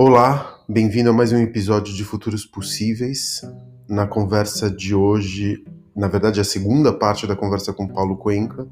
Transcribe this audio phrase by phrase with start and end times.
[0.00, 3.42] Olá, bem-vindo a mais um episódio de Futuros Possíveis.
[3.88, 5.64] Na conversa de hoje,
[5.96, 8.68] na verdade, a segunda parte da conversa com Paulo Cuenca,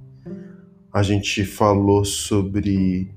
[0.92, 3.12] a gente falou sobre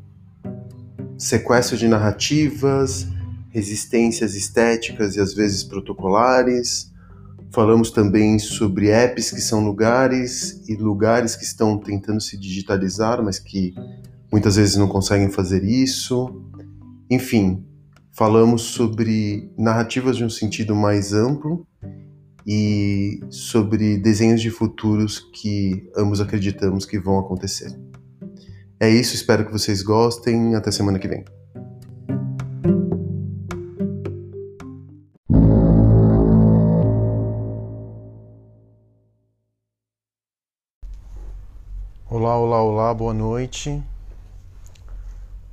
[1.20, 3.08] sequestro de narrativas,
[3.52, 6.92] resistências estéticas e às vezes protocolares.
[7.52, 13.38] Falamos também sobre apps que são lugares e lugares que estão tentando se digitalizar, mas
[13.38, 13.76] que
[14.32, 16.44] muitas vezes não conseguem fazer isso.
[17.08, 17.69] Enfim,
[18.20, 21.66] falamos sobre narrativas de um sentido mais amplo
[22.46, 27.74] e sobre desenhos de futuros que ambos acreditamos que vão acontecer.
[28.78, 30.54] É isso, espero que vocês gostem.
[30.54, 31.24] Até semana que vem.
[42.10, 43.82] Olá, olá, olá, boa noite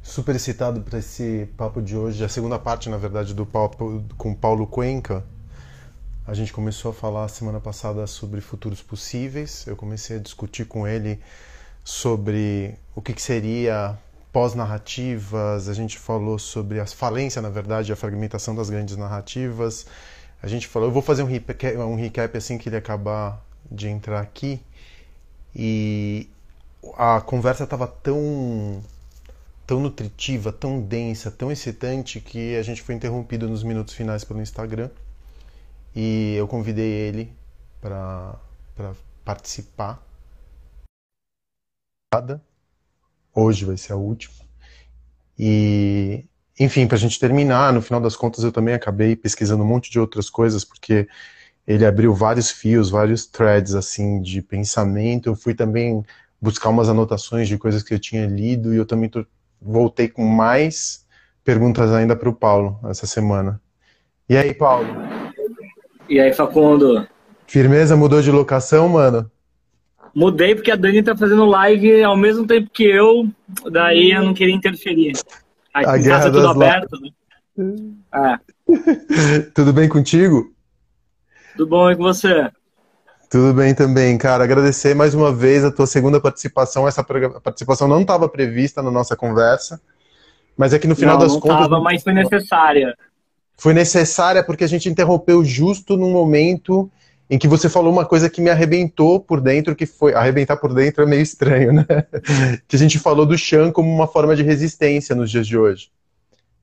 [0.06, 4.32] super excitado para esse papo de hoje, a segunda parte, na verdade, do papo com
[4.32, 5.24] Paulo Cuenca.
[6.24, 9.66] A gente começou a falar semana passada sobre futuros possíveis.
[9.66, 11.20] Eu comecei a discutir com ele
[11.84, 13.98] sobre o que, que seria
[14.32, 15.68] pós-narrativas.
[15.68, 19.86] A gente falou sobre a falência, na verdade, a fragmentação das grandes narrativas.
[20.40, 23.88] A gente falou, eu vou fazer um recap, um recap assim que ele acabar de
[23.88, 24.60] entrar aqui.
[25.54, 26.28] E
[26.96, 28.82] a conversa estava tão
[29.66, 34.40] tão nutritiva, tão densa, tão excitante que a gente foi interrompido nos minutos finais pelo
[34.40, 34.90] Instagram
[35.94, 37.32] e eu convidei ele
[37.80, 38.38] para
[39.24, 40.00] participar.
[43.34, 44.34] Hoje vai ser a última.
[45.38, 46.24] E,
[46.58, 49.90] enfim, para a gente terminar, no final das contas eu também acabei pesquisando um monte
[49.90, 51.08] de outras coisas, porque
[51.66, 55.28] ele abriu vários fios, vários threads assim de pensamento.
[55.28, 56.04] Eu fui também
[56.40, 59.10] buscar umas anotações de coisas que eu tinha lido e eu também
[59.60, 61.04] voltei com mais
[61.44, 63.60] perguntas ainda para o Paulo essa semana.
[64.28, 64.88] E aí, Paulo?
[66.08, 67.06] E aí, Facundo?
[67.46, 69.30] Firmeza, mudou de locação, mano?
[70.14, 73.28] Mudei porque a Dani tá fazendo live ao mesmo tempo que eu,
[73.70, 75.12] daí eu não queria interferir.
[75.72, 77.10] Aqui a em casa tudo aberto, né?
[78.14, 78.38] É.
[79.54, 80.52] Tudo bem contigo?
[81.56, 82.50] Tudo bom e com você?
[83.28, 84.44] Tudo bem também, cara.
[84.44, 86.86] Agradecer mais uma vez a tua segunda participação.
[86.86, 89.80] Essa participação não estava prevista na nossa conversa,
[90.56, 91.58] mas é que no final não, das não contas.
[91.58, 92.96] Tava, mas foi necessária.
[93.56, 96.90] Foi necessária porque a gente interrompeu justo no momento
[97.28, 100.14] em que você falou uma coisa que me arrebentou por dentro, que foi.
[100.14, 101.84] Arrebentar por dentro é meio estranho, né?
[102.68, 105.90] que a gente falou do chão como uma forma de resistência nos dias de hoje.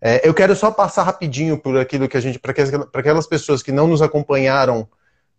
[0.01, 2.39] É, eu quero só passar rapidinho por aquilo que a gente.
[2.39, 4.87] Para aquelas pessoas que não nos acompanharam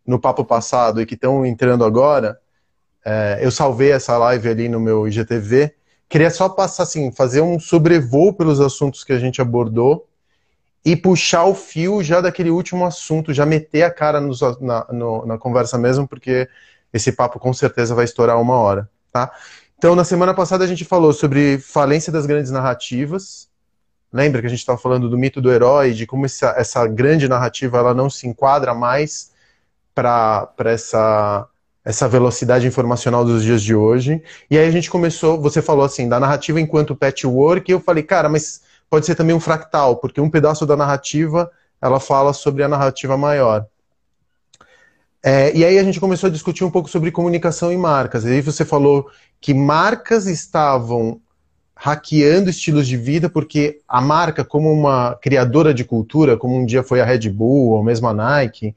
[0.06, 2.38] no papo passado e que estão entrando agora,
[3.04, 5.74] é, eu salvei essa live ali no meu IGTV.
[6.08, 10.06] Queria só passar assim, fazer um sobrevoo pelos assuntos que a gente abordou
[10.84, 15.38] e puxar o fio já daquele último assunto, já meter a cara na, no, na
[15.38, 16.48] conversa mesmo, porque
[16.92, 19.32] esse papo com certeza vai estourar uma hora, tá?
[19.76, 23.48] Então, na semana passada a gente falou sobre falência das grandes narrativas.
[24.12, 27.28] Lembra que a gente estava falando do mito do herói, de como essa, essa grande
[27.28, 29.33] narrativa ela não se enquadra mais
[29.94, 31.46] para essa,
[31.84, 34.22] essa velocidade informacional dos dias de hoje.
[34.50, 38.02] E aí a gente começou, você falou assim, da narrativa enquanto patchwork, e eu falei,
[38.02, 41.50] cara, mas pode ser também um fractal, porque um pedaço da narrativa
[41.80, 43.66] ela fala sobre a narrativa maior.
[45.22, 48.24] É, e aí a gente começou a discutir um pouco sobre comunicação e marcas.
[48.24, 49.08] E aí você falou
[49.40, 51.20] que marcas estavam
[51.74, 56.82] hackeando estilos de vida, porque a marca, como uma criadora de cultura, como um dia
[56.82, 58.74] foi a Red Bull ou mesmo a Nike,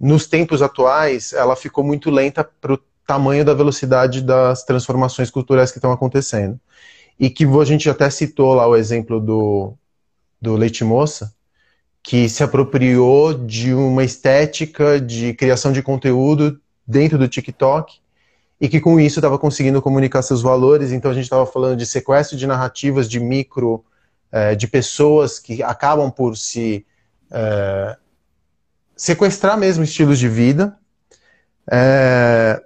[0.00, 5.70] nos tempos atuais, ela ficou muito lenta para o tamanho da velocidade das transformações culturais
[5.70, 6.58] que estão acontecendo.
[7.18, 9.74] E que a gente até citou lá o exemplo do,
[10.40, 11.34] do Leite Moça,
[12.02, 17.98] que se apropriou de uma estética de criação de conteúdo dentro do TikTok
[18.58, 20.92] e que com isso estava conseguindo comunicar seus valores.
[20.92, 23.84] Então a gente estava falando de sequestro de narrativas de micro,
[24.32, 26.86] eh, de pessoas que acabam por se
[27.30, 27.96] eh,
[29.00, 30.76] sequestrar mesmo estilos de vida.
[31.72, 32.62] É...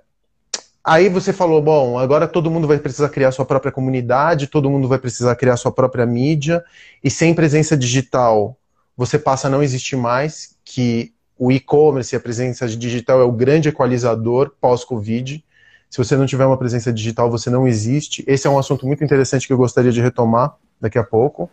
[0.82, 4.88] Aí você falou, bom, agora todo mundo vai precisar criar sua própria comunidade, todo mundo
[4.88, 6.62] vai precisar criar sua própria mídia,
[7.04, 8.56] e sem presença digital
[8.96, 13.32] você passa a não existir mais, que o e-commerce e a presença digital é o
[13.32, 15.42] grande equalizador pós-Covid.
[15.88, 18.25] Se você não tiver uma presença digital, você não existe.
[18.26, 21.48] Esse é um assunto muito interessante que eu gostaria de retomar daqui a pouco.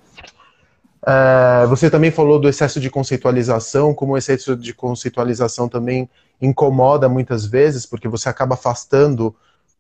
[1.06, 6.10] É, você também falou do excesso de conceitualização, como o excesso de conceitualização também
[6.42, 9.36] incomoda muitas vezes, porque você acaba afastando,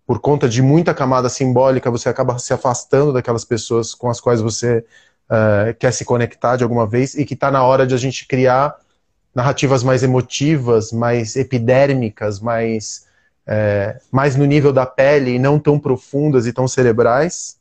[0.05, 4.41] por conta de muita camada simbólica, você acaba se afastando daquelas pessoas com as quais
[4.41, 4.83] você
[5.29, 8.27] uh, quer se conectar de alguma vez e que está na hora de a gente
[8.27, 8.75] criar
[9.33, 13.05] narrativas mais emotivas, mais epidérmicas, mais,
[13.47, 17.57] é, mais no nível da pele e não tão profundas e tão cerebrais.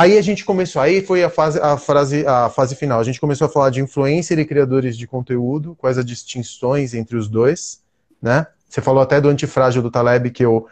[0.00, 2.98] Aí a gente começou, aí foi a fase, a, frase, a fase final.
[3.00, 7.18] A gente começou a falar de influencer e criadores de conteúdo, quais as distinções entre
[7.18, 7.82] os dois,
[8.22, 8.46] né?
[8.66, 10.66] Você falou até do antifrágil do Taleb, que eu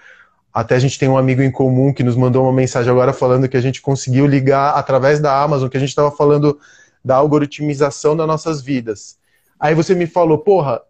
[0.51, 3.47] até a gente tem um amigo em comum que nos mandou uma mensagem agora falando
[3.51, 6.59] que a gente conseguiu ligar através da Amazon, que a gente estava falando
[7.05, 9.19] da algoritmização das nossas vidas.
[9.61, 10.81] Aí você me falou, porra,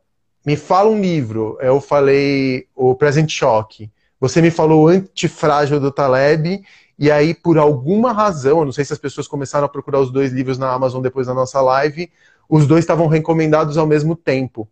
[0.46, 1.58] me fala um livro.
[1.61, 3.91] Eu falei o Present Shock.
[4.20, 6.62] Você me falou o Antifrágil do Taleb.
[6.98, 10.10] E aí, por alguma razão, eu não sei se as pessoas começaram a procurar os
[10.10, 12.10] dois livros na Amazon depois da nossa live,
[12.48, 14.68] os dois estavam recomendados ao mesmo tempo.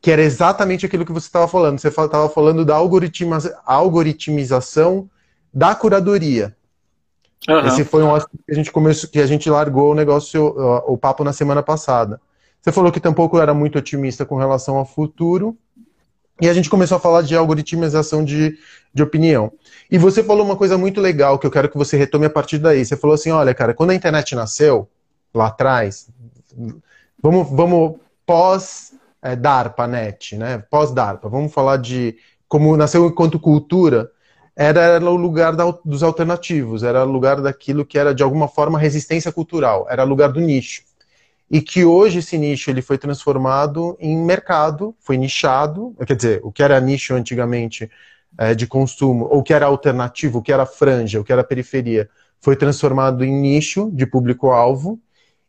[0.00, 1.80] Que era exatamente aquilo que você estava falando.
[1.80, 5.10] Você estava falando da algoritmização
[5.52, 6.56] da curadoria.
[7.48, 7.66] Uhum.
[7.66, 10.54] Esse foi um assunto que a gente começou, que a gente largou o negócio,
[10.86, 12.20] o papo na semana passada.
[12.60, 15.56] Você falou que tampouco era muito otimista com relação ao futuro.
[16.40, 18.56] E a gente começou a falar de algoritmização de,
[18.94, 19.52] de opinião.
[19.90, 22.58] E você falou uma coisa muito legal que eu quero que você retome a partir
[22.58, 22.84] daí.
[22.84, 24.88] Você falou assim: olha, cara, quando a internet nasceu,
[25.34, 26.08] lá atrás,
[27.20, 30.58] vamos, vamos pós-DARPA, é, net, né?
[30.70, 34.10] Pós-DARPA, vamos falar de como nasceu enquanto cultura.
[34.54, 38.48] Era, era o lugar da, dos alternativos, era o lugar daquilo que era de alguma
[38.48, 40.82] forma resistência cultural, era o lugar do nicho
[41.50, 46.52] e que hoje esse nicho ele foi transformado em mercado, foi nichado, quer dizer, o
[46.52, 47.90] que era nicho antigamente
[48.36, 52.08] é, de consumo, ou que era alternativo, o que era franja, o que era periferia,
[52.40, 55.00] foi transformado em nicho de público-alvo,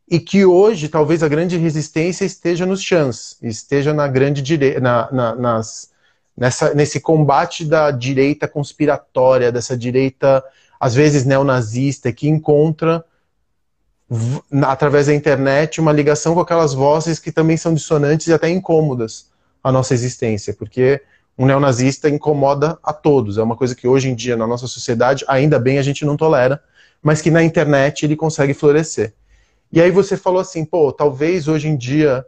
[0.10, 5.12] e que hoje talvez a grande resistência esteja nos chans, esteja na grande direita, na,
[5.12, 5.92] na, nas,
[6.36, 10.44] nessa, nesse combate da direita conspiratória, dessa direita,
[10.80, 13.04] às vezes neonazista, que encontra
[14.64, 19.30] através da internet, uma ligação com aquelas vozes que também são dissonantes e até incômodas
[19.64, 21.02] à nossa existência, porque
[21.38, 23.38] um neonazista incomoda a todos.
[23.38, 26.18] É uma coisa que hoje em dia, na nossa sociedade, ainda bem a gente não
[26.18, 26.62] tolera,
[27.02, 29.14] mas que na internet ele consegue florescer.
[29.72, 32.26] E aí você falou assim, pô, talvez hoje em dia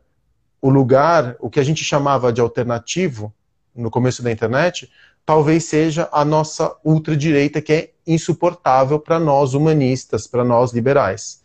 [0.61, 3.33] o lugar, o que a gente chamava de alternativo,
[3.75, 4.89] no começo da internet,
[5.25, 11.40] talvez seja a nossa ultradireita, que é insuportável para nós humanistas, para nós liberais.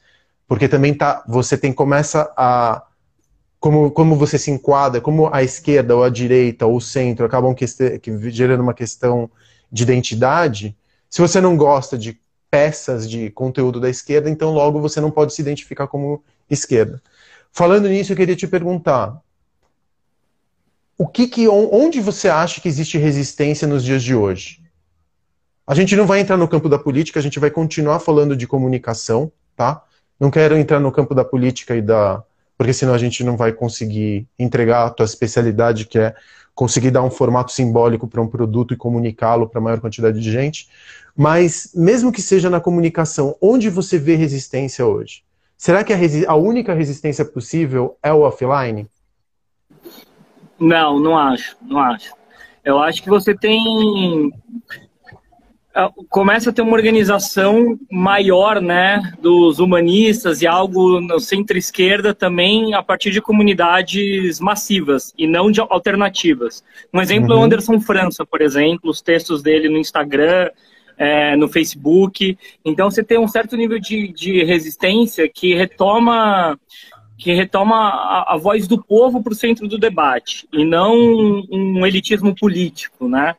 [0.47, 2.87] Porque também tá, você tem começa a
[3.59, 7.55] como, como você se enquadra, como a esquerda ou a direita ou o centro acabam
[7.55, 7.67] que,
[7.99, 9.31] que, gerando uma questão
[9.73, 10.77] de identidade.
[11.11, 12.21] Se você não gosta de
[12.51, 17.03] peças de conteúdo da esquerda, então logo você não pode se identificar como esquerda.
[17.51, 19.21] Falando nisso, eu queria te perguntar:
[20.97, 24.63] o que, que onde você acha que existe resistência nos dias de hoje?
[25.67, 28.47] A gente não vai entrar no campo da política, a gente vai continuar falando de
[28.47, 29.83] comunicação, tá?
[30.19, 32.23] Não quero entrar no campo da política e da.
[32.57, 36.15] Porque senão a gente não vai conseguir entregar a tua especialidade, que é
[36.55, 40.33] conseguir dar um formato simbólico para um produto e comunicá-lo para a maior quantidade de
[40.33, 40.69] gente.
[41.15, 45.23] Mas, mesmo que seja na comunicação, onde você vê resistência hoje?
[45.57, 45.99] Será que a,
[46.29, 48.87] a única resistência possível é o offline?
[50.59, 52.15] Não, não acho, não acho.
[52.65, 54.33] Eu acho que você tem
[56.09, 62.83] começa a ter uma organização maior, né, dos humanistas e algo no centro-esquerda também a
[62.83, 66.65] partir de comunidades massivas e não de alternativas.
[66.93, 67.33] Um exemplo uhum.
[67.33, 67.45] é o uhum.
[67.45, 70.51] Anderson França, por exemplo, os textos dele no Instagram,
[70.97, 72.39] é, no Facebook.
[72.65, 76.59] Então você tem um certo nível de, de resistência que retoma
[77.19, 80.95] que retoma a, a voz do povo para o centro do debate e não
[81.51, 83.35] um elitismo político, né?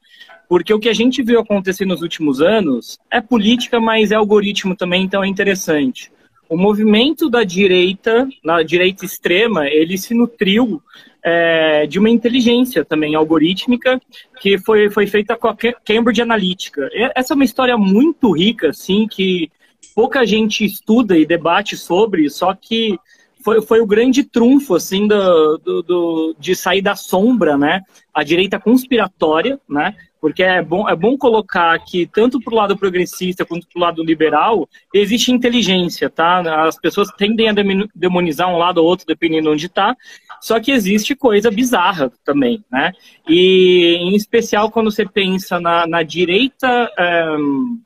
[0.48, 4.76] Porque o que a gente viu acontecer nos últimos anos é política, mas é algoritmo
[4.76, 6.12] também, então é interessante.
[6.50, 10.82] O movimento da direita, na direita extrema, ele se nutriu
[11.22, 14.02] é, de uma inteligência também algorítmica
[14.40, 16.90] que foi, foi feita com a Cambridge Analytica.
[17.14, 19.52] Essa é uma história muito rica, assim, que
[19.94, 22.98] pouca gente estuda e debate sobre, só que
[23.44, 27.82] foi, foi o grande trunfo, assim, do, do, do, de sair da sombra, né?
[28.14, 29.96] A direita conspiratória, né?
[30.20, 33.82] Porque é bom, é bom colocar que, tanto para o lado progressista quanto para o
[33.82, 36.66] lado liberal, existe inteligência, tá?
[36.66, 37.54] As pessoas tendem a
[37.96, 39.96] demonizar um lado ou outro, dependendo de onde está,
[40.42, 42.92] só que existe coisa bizarra também, né?
[43.28, 46.92] E, em especial, quando você pensa na, na direita
[47.40, 47.80] um,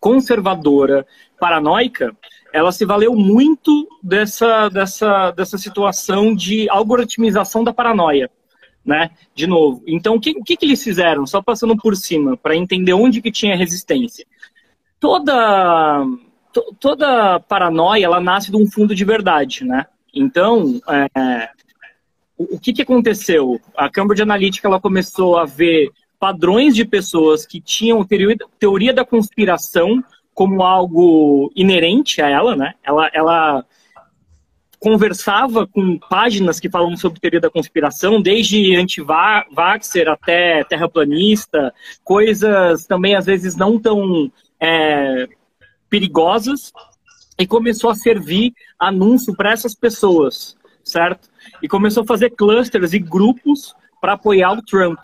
[0.00, 1.06] conservadora,
[1.38, 2.14] paranoica,
[2.52, 8.30] ela se valeu muito dessa, dessa, dessa situação de algoritmização da paranoia
[8.88, 9.10] né?
[9.34, 9.82] De novo.
[9.86, 11.26] Então, o que, que, que eles fizeram?
[11.26, 14.26] Só passando por cima, para entender onde que tinha resistência.
[14.98, 16.06] Toda
[16.80, 19.84] toda paranoia ela nasce de um fundo de verdade, né?
[20.12, 21.50] Então, é,
[22.36, 23.60] o, o que, que aconteceu?
[23.76, 28.06] A Cambridge Analytica ela começou a ver padrões de pessoas que tinham
[28.58, 30.02] teoria da conspiração
[30.38, 32.74] como algo inerente a ela, né?
[32.84, 33.66] Ela, ela
[34.78, 43.16] conversava com páginas que falam sobre teoria da conspiração, desde anti-vaxxer até terraplanista, coisas também
[43.16, 44.30] às vezes não tão
[44.60, 45.26] é,
[45.90, 46.72] perigosas,
[47.36, 51.28] e começou a servir anúncio para essas pessoas, certo?
[51.60, 55.00] E começou a fazer clusters e grupos para apoiar o Trump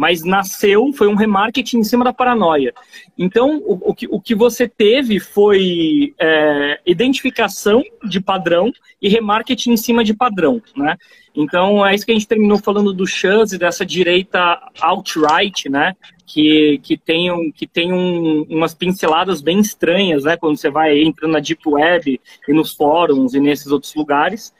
[0.00, 2.72] mas nasceu, foi um remarketing em cima da paranoia.
[3.18, 9.72] Então, o, o, que, o que você teve foi é, identificação de padrão e remarketing
[9.72, 10.96] em cima de padrão, né?
[11.34, 15.94] Então, é isso que a gente terminou falando do Chance, dessa direita alt-right, né?
[16.26, 20.34] Que, que tem, um, que tem um, umas pinceladas bem estranhas, né?
[20.34, 24.54] Quando você vai entrando na Deep Web e nos fóruns e nesses outros lugares.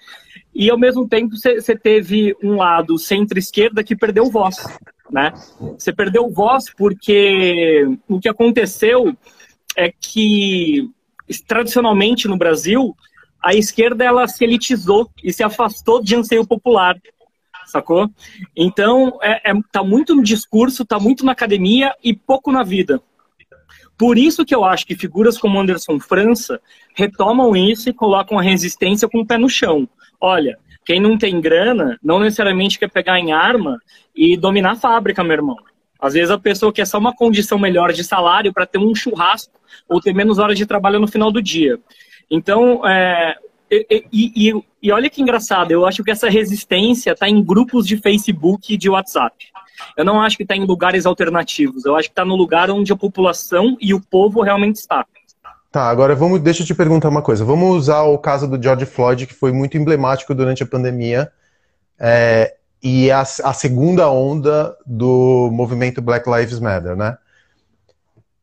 [0.54, 4.58] E, ao mesmo tempo, você teve um lado centro-esquerda que perdeu voz
[5.12, 5.32] né?
[5.78, 9.16] Você perdeu voz porque o que aconteceu
[9.76, 10.90] é que
[11.46, 12.96] tradicionalmente no Brasil
[13.42, 16.96] a esquerda ela se elitizou e se afastou de anseio popular,
[17.66, 18.08] sacou?
[18.56, 23.00] Então é, é, tá muito no discurso, tá muito na academia e pouco na vida.
[23.96, 26.60] Por isso que eu acho que figuras como Anderson França
[26.94, 29.88] retomam isso e colocam a resistência com o pé no chão.
[30.18, 30.58] Olha,
[30.90, 33.80] quem não tem grana não necessariamente quer pegar em arma
[34.12, 35.56] e dominar a fábrica, meu irmão.
[36.00, 39.52] Às vezes a pessoa quer só uma condição melhor de salário para ter um churrasco
[39.88, 41.78] ou ter menos horas de trabalho no final do dia.
[42.28, 43.36] Então, é,
[43.70, 47.96] e, e, e, olha que engraçado, eu acho que essa resistência está em grupos de
[47.96, 49.46] Facebook e de WhatsApp.
[49.96, 52.92] Eu não acho que está em lugares alternativos, eu acho que está no lugar onde
[52.92, 55.06] a população e o povo realmente está.
[55.70, 57.44] Tá, agora vamos, deixa eu te perguntar uma coisa.
[57.44, 61.30] Vamos usar o caso do George Floyd, que foi muito emblemático durante a pandemia,
[61.96, 67.16] é, e a, a, segunda onda do movimento Black Lives Matter, né?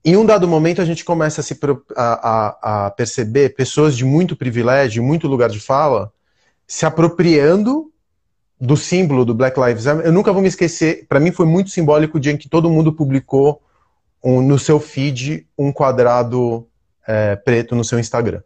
[0.05, 1.59] Em um dado momento, a gente começa a, se,
[1.97, 6.13] a, a perceber pessoas de muito privilégio, muito lugar de fala,
[6.65, 7.91] se apropriando
[8.61, 10.05] do símbolo do Black Lives Matter.
[10.05, 12.69] Eu nunca vou me esquecer, para mim foi muito simbólico o dia em que todo
[12.69, 13.61] mundo publicou
[14.23, 16.65] um, no seu feed um quadrado
[17.07, 18.41] é, preto no seu Instagram,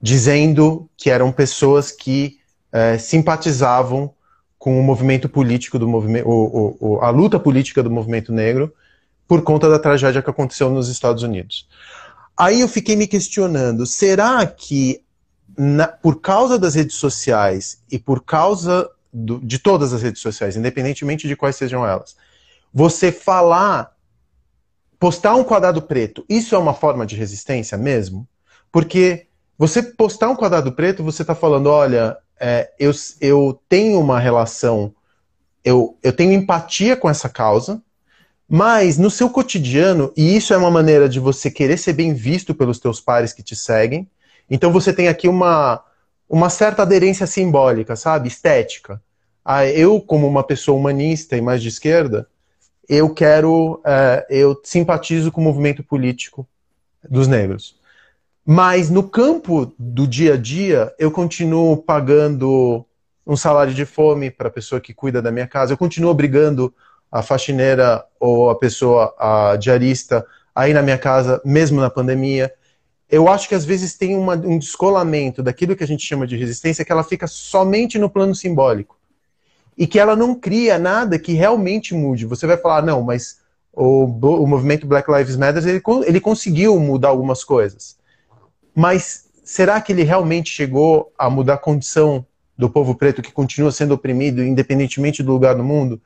[0.00, 2.40] dizendo que eram pessoas que
[2.72, 4.14] é, simpatizavam
[4.58, 8.72] com o movimento político do movimento, o, o, a luta política do movimento negro,
[9.28, 11.68] por conta da tragédia que aconteceu nos Estados Unidos.
[12.36, 15.02] Aí eu fiquei me questionando: será que,
[15.56, 20.56] na, por causa das redes sociais e por causa do, de todas as redes sociais,
[20.56, 22.16] independentemente de quais sejam elas,
[22.72, 23.92] você falar
[25.00, 28.28] postar um quadrado preto, isso é uma forma de resistência mesmo?
[28.70, 29.26] Porque
[29.58, 34.94] você postar um quadrado preto, você está falando, olha, é, eu, eu tenho uma relação,
[35.64, 37.82] eu, eu tenho empatia com essa causa,
[38.46, 42.54] mas no seu cotidiano, e isso é uma maneira de você querer ser bem visto
[42.54, 44.06] pelos teus pares que te seguem,
[44.50, 45.82] então você tem aqui uma,
[46.28, 48.28] uma certa aderência simbólica, sabe?
[48.28, 49.00] Estética.
[49.42, 52.28] Ah, eu, como uma pessoa humanista e mais de esquerda,
[52.90, 56.44] eu quero, uh, eu simpatizo com o movimento político
[57.08, 57.78] dos negros.
[58.44, 62.84] Mas no campo do dia a dia, eu continuo pagando
[63.24, 66.74] um salário de fome para a pessoa que cuida da minha casa, eu continuo obrigando
[67.12, 72.52] a faxineira ou a pessoa, a diarista, a ir na minha casa, mesmo na pandemia.
[73.08, 76.36] Eu acho que às vezes tem uma, um descolamento daquilo que a gente chama de
[76.36, 78.99] resistência, que ela fica somente no plano simbólico
[79.80, 82.26] e que ela não cria nada que realmente mude.
[82.26, 83.38] Você vai falar, não, mas
[83.72, 87.96] o, o movimento Black Lives Matter ele, ele conseguiu mudar algumas coisas.
[88.74, 92.26] Mas será que ele realmente chegou a mudar a condição
[92.58, 95.98] do povo preto que continua sendo oprimido, independentemente do lugar no mundo?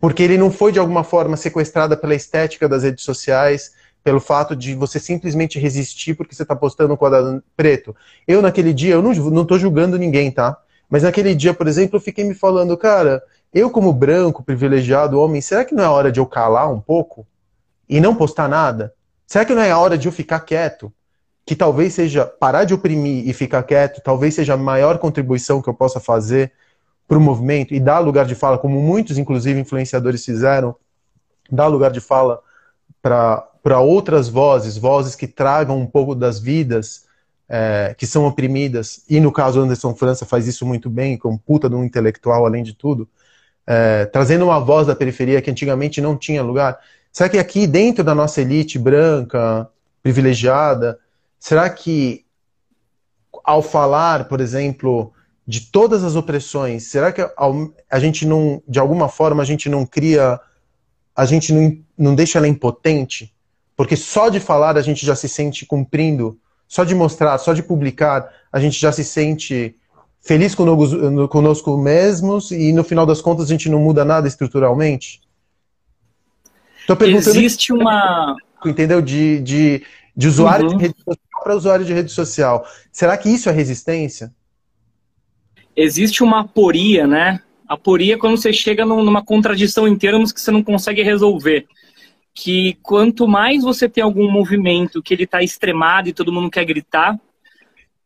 [0.00, 3.70] Porque ele não foi de alguma forma sequestrado pela estética das redes sociais,
[4.02, 7.94] pelo fato de você simplesmente resistir porque você está postando um quadrado preto.
[8.26, 10.58] Eu, naquele dia, eu não estou julgando ninguém, tá?
[10.92, 15.40] Mas naquele dia, por exemplo, eu fiquei me falando, cara, eu como branco, privilegiado, homem,
[15.40, 17.26] será que não é hora de eu calar um pouco
[17.88, 18.92] e não postar nada?
[19.26, 20.92] Será que não é a hora de eu ficar quieto?
[21.46, 25.68] Que talvez seja parar de oprimir e ficar quieto, talvez seja a maior contribuição que
[25.70, 26.52] eu possa fazer
[27.08, 30.76] para o movimento e dar lugar de fala, como muitos, inclusive, influenciadores fizeram,
[31.50, 32.38] dar lugar de fala
[33.00, 37.10] para outras vozes, vozes que tragam um pouco das vidas
[37.54, 41.68] é, que são oprimidas, e no caso Anderson França faz isso muito bem, como puta
[41.68, 43.06] de um intelectual além de tudo,
[43.66, 46.78] é, trazendo uma voz da periferia que antigamente não tinha lugar.
[47.12, 49.68] Será que aqui dentro da nossa elite branca,
[50.02, 50.98] privilegiada,
[51.38, 52.24] será que
[53.44, 55.12] ao falar, por exemplo,
[55.46, 59.84] de todas as opressões, será que a gente não, de alguma forma, a gente não
[59.84, 60.40] cria,
[61.14, 63.30] a gente não, não deixa ela impotente?
[63.76, 66.38] Porque só de falar a gente já se sente cumprindo,
[66.72, 69.76] só de mostrar, só de publicar, a gente já se sente
[70.22, 75.20] feliz conosco, conosco mesmos e no final das contas a gente não muda nada estruturalmente?
[76.86, 78.34] Tô perguntando Existe uma.
[78.64, 79.02] Entendeu?
[79.02, 79.82] De, de,
[80.16, 80.78] de usuário uhum.
[80.78, 82.66] de rede social para usuário de rede social.
[82.90, 84.32] Será que isso é resistência?
[85.76, 87.42] Existe uma aporia, né?
[87.68, 91.66] Aporia é quando você chega numa contradição em termos que você não consegue resolver.
[92.34, 96.64] Que quanto mais você tem algum movimento que ele está extremado e todo mundo quer
[96.64, 97.18] gritar,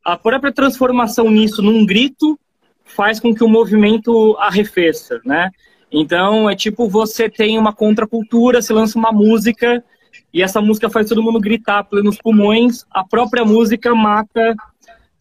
[0.05, 2.39] a própria transformação nisso num grito
[2.85, 5.51] faz com que o movimento arrefeça, né?
[5.91, 9.83] Então, é tipo, você tem uma contracultura, se lança uma música
[10.33, 14.55] e essa música faz todo mundo gritar plenos pulmões, a própria música mata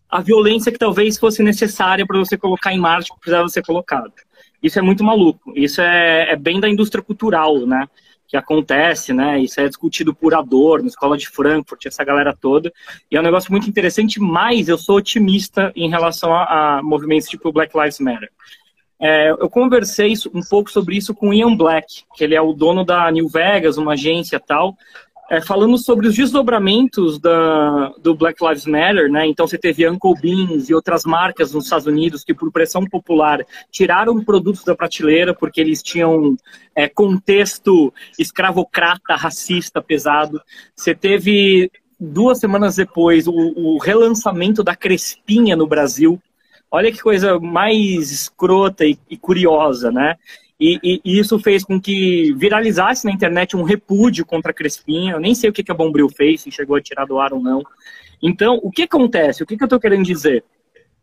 [0.09, 4.13] a violência que talvez fosse necessária para você colocar em marcha, que precisava ser colocado.
[4.61, 5.51] Isso é muito maluco.
[5.55, 7.87] Isso é, é bem da indústria cultural, né?
[8.35, 9.39] Que acontece, né?
[9.39, 12.71] Isso é discutido por Adorno, Escola de Frankfurt, essa galera toda.
[13.09, 17.27] E é um negócio muito interessante, mas eu sou otimista em relação a, a movimentos
[17.27, 18.29] tipo Black Lives Matter.
[18.99, 22.83] É, eu conversei um pouco sobre isso com Ian Black, que ele é o dono
[22.83, 24.75] da New Vegas, uma agência tal,
[25.29, 29.25] é, falando sobre os desdobramentos da, do Black Lives Matter, né?
[29.25, 33.43] Então você teve Uncle Beans e outras marcas nos Estados Unidos que, por pressão popular,
[33.71, 36.37] tiraram produtos da prateleira porque eles tinham
[36.75, 40.39] é, contexto escravocrata, racista, pesado.
[40.75, 46.21] Você teve duas semanas depois o, o relançamento da Crespinha no Brasil.
[46.69, 50.15] Olha que coisa mais escrota e, e curiosa, né?
[50.59, 55.13] E, e, e, isso fez com que viralizasse na internet um repúdio contra a Crespinha.
[55.13, 57.33] Eu nem sei o que, que a Bombril fez, se chegou a tirar do ar
[57.33, 57.61] ou não.
[58.21, 59.43] Então, o que acontece?
[59.43, 60.43] O que, que eu estou querendo dizer?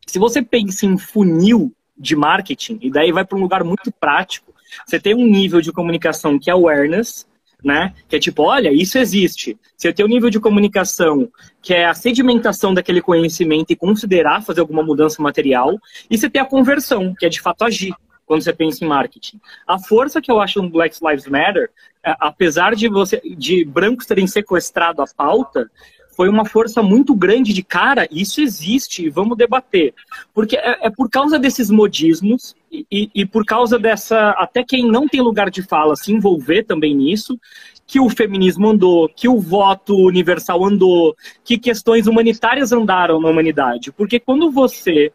[0.07, 4.55] Se você pensa em funil de marketing, e daí vai para um lugar muito prático,
[4.87, 7.27] você tem um nível de comunicação que é awareness,
[7.63, 7.95] né?
[8.09, 9.57] Que é tipo, olha, isso existe.
[9.77, 14.61] Você tem um nível de comunicação que é a sedimentação daquele conhecimento e considerar fazer
[14.61, 15.79] alguma mudança material,
[16.11, 17.95] e você tem a conversão, que é de fato agir
[18.33, 19.39] quando você pensa em marketing.
[19.67, 21.69] A força que eu acho no Black Lives Matter,
[22.03, 25.71] é, apesar de você de brancos terem sequestrado a pauta,
[26.17, 29.93] foi uma força muito grande de cara, isso existe, vamos debater.
[30.33, 34.31] Porque é, é por causa desses modismos e, e, por causa dessa.
[34.31, 37.39] Até quem não tem lugar de fala se envolver também nisso,
[37.87, 41.15] que o feminismo andou, que o voto universal andou,
[41.45, 43.93] que questões humanitárias andaram na humanidade.
[43.93, 45.13] Porque quando você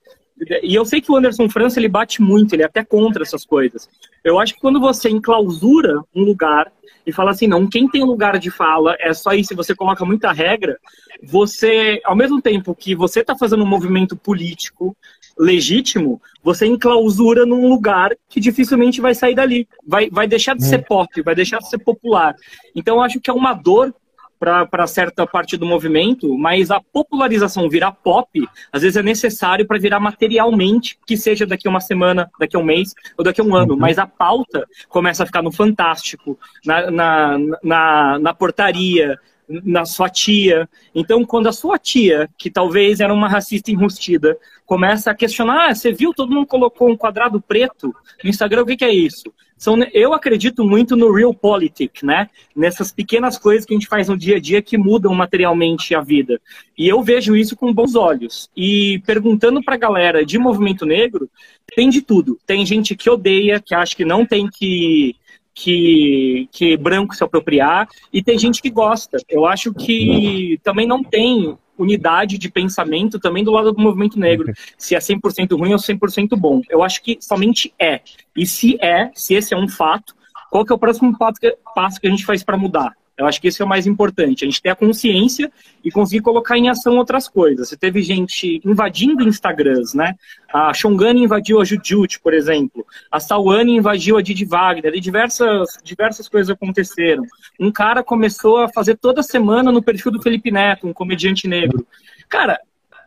[0.61, 3.45] e eu sei que o Anderson França ele bate muito, ele é até contra essas
[3.45, 3.89] coisas.
[4.23, 6.71] Eu acho que quando você enclausura um lugar
[7.05, 10.31] e fala assim, não, quem tem lugar de fala é só isso, você coloca muita
[10.31, 10.77] regra,
[11.23, 14.95] você, ao mesmo tempo que você está fazendo um movimento político
[15.39, 19.67] legítimo, você enclausura num lugar que dificilmente vai sair dali.
[19.85, 20.83] Vai, vai deixar de ser hum.
[20.87, 22.35] pop, vai deixar de ser popular.
[22.75, 23.93] Então, eu acho que é uma dor
[24.39, 28.29] para certa parte do movimento, mas a popularização virar pop,
[28.71, 32.59] às vezes é necessário para virar materialmente, que seja daqui a uma semana, daqui a
[32.59, 33.73] um mês ou daqui a um ano.
[33.73, 33.79] Uhum.
[33.79, 40.09] Mas a pauta começa a ficar no fantástico, na, na, na, na portaria, na sua
[40.09, 40.69] tia.
[40.93, 45.75] Então, quando a sua tia, que talvez era uma racista enrustida, começa a questionar, ah,
[45.75, 49.33] você viu, todo mundo colocou um quadrado preto no Instagram, o que, que é isso?
[49.57, 52.29] São, eu acredito muito no real politic, né?
[52.55, 56.01] Nessas pequenas coisas que a gente faz no dia a dia que mudam materialmente a
[56.01, 56.39] vida.
[56.77, 58.49] E eu vejo isso com bons olhos.
[58.55, 61.29] E perguntando para a galera de movimento negro,
[61.75, 62.37] tem de tudo.
[62.45, 65.15] Tem gente que odeia, que acha que não tem que
[65.57, 69.17] que, que branco se apropriar, e tem gente que gosta.
[69.27, 74.53] Eu acho que também não tem unidade de pensamento também do lado do movimento negro,
[74.77, 76.61] se é 100% ruim ou 100% bom.
[76.69, 78.01] Eu acho que somente é.
[78.35, 80.15] E se é, se esse é um fato,
[80.49, 82.93] qual que é o próximo passo que a gente faz para mudar?
[83.17, 85.51] Eu acho que isso é o mais importante, a gente ter a consciência
[85.83, 87.67] e conseguir colocar em ação outras coisas.
[87.67, 90.13] Você teve gente invadindo Instagrams, né?
[90.53, 92.85] A Shongani invadiu a Jujut, por exemplo.
[93.11, 94.93] A Sawane invadiu a Didi Wagner.
[94.93, 97.23] E diversas, diversas coisas aconteceram.
[97.59, 101.87] Um cara começou a fazer toda semana no perfil do Felipe Neto, um comediante negro.
[102.29, 102.59] Cara,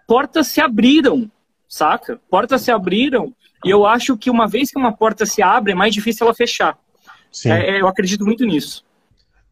[0.08, 1.30] portas se abriram,
[1.68, 2.20] saca?
[2.28, 3.32] Portas se abriram
[3.64, 6.34] e eu acho que uma vez que uma porta se abre, é mais difícil ela
[6.34, 6.76] fechar.
[7.46, 8.84] É, eu acredito muito nisso.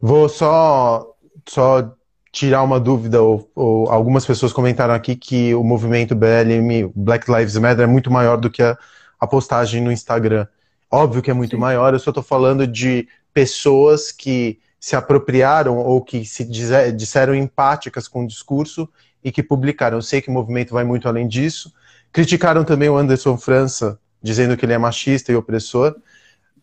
[0.01, 1.05] Vou só,
[1.47, 1.93] só
[2.31, 7.57] tirar uma dúvida, ou, ou, algumas pessoas comentaram aqui que o movimento BLM, Black Lives
[7.57, 8.77] Matter, é muito maior do que a,
[9.19, 10.47] a postagem no Instagram.
[10.89, 11.61] Óbvio que é muito Sim.
[11.61, 17.35] maior, eu só estou falando de pessoas que se apropriaram ou que se dizer, disseram
[17.35, 18.87] empáticas com o discurso
[19.23, 19.97] e que publicaram.
[19.97, 21.73] Eu sei que o movimento vai muito além disso.
[22.11, 25.95] Criticaram também o Anderson França, dizendo que ele é machista e opressor.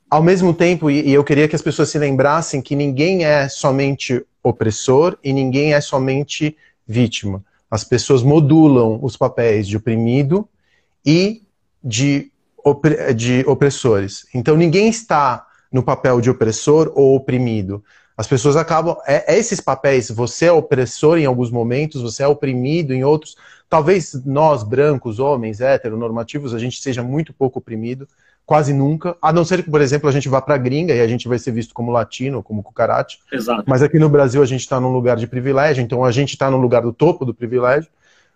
[0.09, 4.25] Ao mesmo tempo, e eu queria que as pessoas se lembrassem que ninguém é somente
[4.43, 7.45] opressor e ninguém é somente vítima.
[7.69, 10.49] As pessoas modulam os papéis de oprimido
[11.05, 11.43] e
[11.83, 12.31] de,
[13.17, 14.27] de opressores.
[14.33, 17.83] Então ninguém está no papel de opressor ou oprimido.
[18.17, 18.97] As pessoas acabam.
[19.07, 23.37] É, é, esses papéis, você é opressor em alguns momentos, você é oprimido em outros.
[23.69, 28.09] Talvez nós, brancos, homens, heteronormativos, a gente seja muito pouco oprimido,
[28.47, 29.17] quase nunca.
[29.21, 31.27] A não ser que, por exemplo, a gente vá para a gringa e a gente
[31.27, 33.19] vai ser visto como latino, como cucarate.
[33.31, 33.65] Exato.
[33.67, 36.49] Mas aqui no Brasil a gente está num lugar de privilégio, então a gente está
[36.49, 37.91] no lugar do topo do privilégio.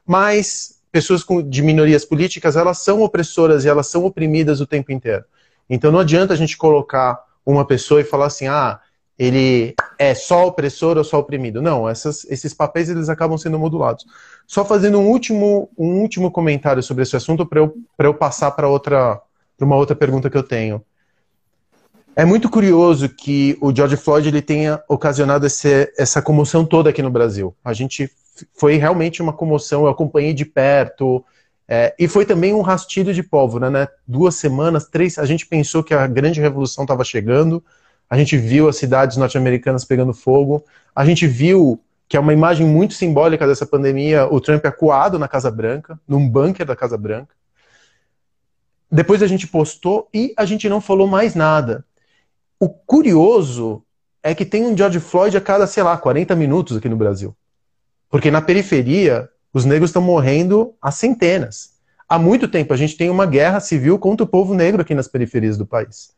[0.04, 4.90] Mas pessoas com, de minorias políticas, elas são opressoras e elas são oprimidas o tempo
[4.90, 5.24] inteiro.
[5.68, 8.80] Então não adianta a gente colocar uma pessoa e falar assim, ah,
[9.16, 11.62] ele é só opressor ou só oprimido.
[11.62, 14.04] Não, essas, esses papéis eles acabam sendo modulados.
[14.44, 18.66] Só fazendo um último, um último comentário sobre esse assunto para eu, eu passar para
[18.66, 19.20] outra
[19.60, 20.82] para uma outra pergunta que eu tenho.
[22.16, 27.02] É muito curioso que o George Floyd ele tenha ocasionado esse, essa comoção toda aqui
[27.02, 27.54] no Brasil.
[27.62, 28.10] A gente
[28.54, 31.22] foi realmente uma comoção, eu acompanhei de perto,
[31.68, 33.86] é, e foi também um rastilho de pólvora, né?
[34.08, 37.62] Duas semanas, três, a gente pensou que a grande revolução estava chegando,
[38.08, 40.64] a gente viu as cidades norte-americanas pegando fogo,
[40.96, 45.28] a gente viu que é uma imagem muito simbólica dessa pandemia, o Trump acuado na
[45.28, 47.39] Casa Branca, num bunker da Casa Branca.
[48.90, 51.84] Depois a gente postou e a gente não falou mais nada.
[52.58, 53.82] O curioso
[54.22, 57.34] é que tem um George Floyd a cada, sei lá, 40 minutos aqui no Brasil.
[58.08, 61.74] Porque na periferia, os negros estão morrendo a centenas.
[62.08, 65.06] Há muito tempo a gente tem uma guerra civil contra o povo negro aqui nas
[65.06, 66.12] periferias do país.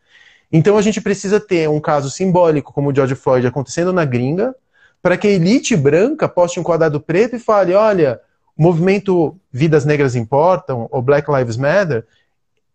[0.51, 4.55] Então a gente precisa ter um caso simbólico como o George Floyd acontecendo na gringa,
[5.03, 8.21] para que a elite branca poste um quadrado preto e fale: olha,
[8.57, 12.07] o movimento Vidas Negras Importam, ou Black Lives Matter,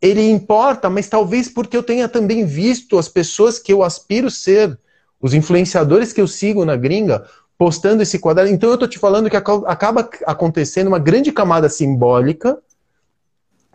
[0.01, 4.77] ele importa, mas talvez porque eu tenha também visto as pessoas que eu aspiro ser,
[5.19, 7.25] os influenciadores que eu sigo na gringa,
[7.57, 8.49] postando esse quadrado.
[8.49, 12.57] Então eu estou te falando que acaba acontecendo uma grande camada simbólica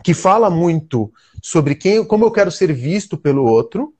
[0.03, 3.93] que fala muito sobre quem, como eu quero ser visto pelo outro,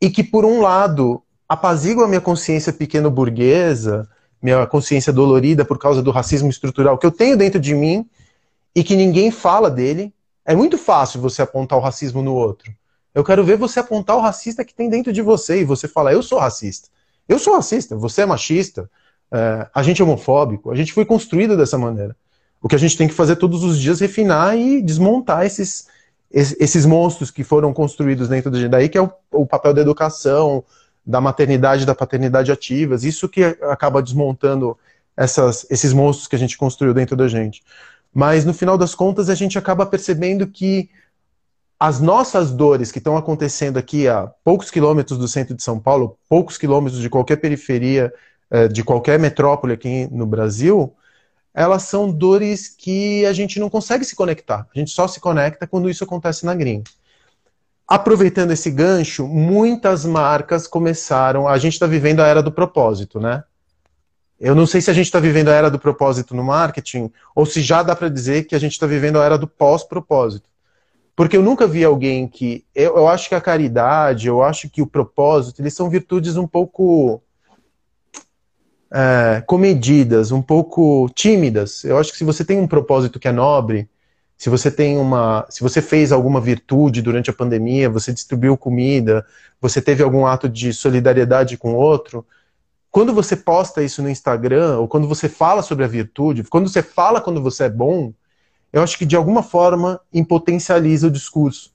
[0.00, 4.08] e que, por um lado, apazigua a minha consciência pequeno-burguesa,
[4.42, 8.06] minha consciência dolorida por causa do racismo estrutural que eu tenho dentro de mim
[8.74, 10.12] e que ninguém fala dele.
[10.46, 12.72] É muito fácil você apontar o racismo no outro.
[13.12, 16.12] Eu quero ver você apontar o racista que tem dentro de você e você falar:
[16.12, 16.88] eu sou racista.
[17.28, 18.88] Eu sou racista, você é machista,
[19.32, 22.14] é, a gente é homofóbico, a gente foi construído dessa maneira.
[22.62, 25.88] O que a gente tem que fazer todos os dias é refinar e desmontar esses,
[26.30, 28.70] esses monstros que foram construídos dentro da gente.
[28.70, 30.62] Daí que é o, o papel da educação,
[31.04, 34.78] da maternidade, da paternidade ativas, isso que acaba desmontando
[35.16, 37.62] essas, esses monstros que a gente construiu dentro da gente.
[38.16, 40.88] Mas no final das contas a gente acaba percebendo que
[41.78, 46.18] as nossas dores que estão acontecendo aqui a poucos quilômetros do centro de São Paulo,
[46.26, 48.10] poucos quilômetros de qualquer periferia,
[48.50, 50.96] eh, de qualquer metrópole aqui no Brasil,
[51.52, 54.66] elas são dores que a gente não consegue se conectar.
[54.74, 56.90] A gente só se conecta quando isso acontece na gringa.
[57.86, 61.46] Aproveitando esse gancho, muitas marcas começaram.
[61.46, 63.44] A gente está vivendo a era do propósito, né?
[64.38, 67.46] Eu não sei se a gente está vivendo a era do propósito no marketing ou
[67.46, 70.48] se já dá para dizer que a gente está vivendo a era do pós-propósito.
[71.14, 72.64] Porque eu nunca vi alguém que.
[72.74, 76.46] Eu, eu acho que a caridade, eu acho que o propósito, eles são virtudes um
[76.46, 77.22] pouco
[78.92, 81.84] é, comedidas, um pouco tímidas.
[81.84, 83.88] Eu acho que se você tem um propósito que é nobre,
[84.36, 89.24] se você tem uma, se você fez alguma virtude durante a pandemia, você distribuiu comida,
[89.60, 92.26] você teve algum ato de solidariedade com outro,
[92.90, 96.82] quando você posta isso no Instagram ou quando você fala sobre a virtude, quando você
[96.82, 98.12] fala quando você é bom,
[98.72, 101.74] eu acho que de alguma forma impotencializa o discurso.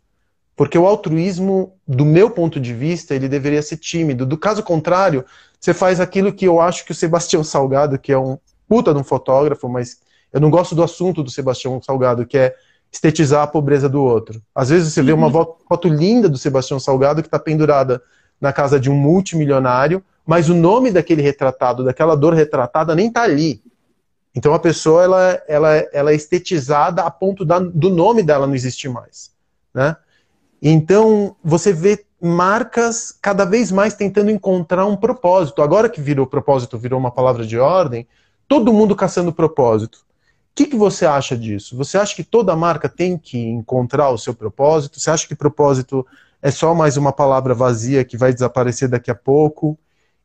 [0.55, 4.25] Porque o altruísmo, do meu ponto de vista, ele deveria ser tímido.
[4.25, 5.25] Do caso contrário,
[5.59, 8.99] você faz aquilo que eu acho que o Sebastião Salgado, que é um puta de
[8.99, 9.99] um fotógrafo, mas
[10.31, 12.55] eu não gosto do assunto do Sebastião Salgado, que é
[12.91, 14.41] estetizar a pobreza do outro.
[14.53, 15.55] Às vezes você vê uma uhum.
[15.67, 18.01] foto linda do Sebastião Salgado que está pendurada
[18.39, 23.23] na casa de um multimilionário, mas o nome daquele retratado, daquela dor retratada, nem está
[23.23, 23.61] ali.
[24.35, 28.55] Então a pessoa ela, ela, ela é estetizada a ponto da, do nome dela não
[28.55, 29.31] existir mais.
[29.73, 29.95] Né?
[30.61, 35.61] Então você vê marcas cada vez mais tentando encontrar um propósito.
[35.61, 38.07] Agora que virou propósito, virou uma palavra de ordem,
[38.47, 39.99] todo mundo caçando propósito.
[40.51, 41.75] O que, que você acha disso?
[41.77, 44.99] Você acha que toda marca tem que encontrar o seu propósito?
[44.99, 46.05] Você acha que propósito
[46.41, 49.79] é só mais uma palavra vazia que vai desaparecer daqui a pouco?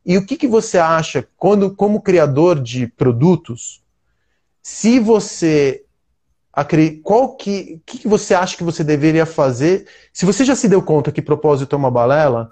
[0.07, 3.83] E o que, que você acha, quando, como criador de produtos,
[4.63, 5.83] se você
[7.03, 9.85] qual que, que, que você acha que você deveria fazer?
[10.11, 12.51] Se você já se deu conta que propósito é uma balela,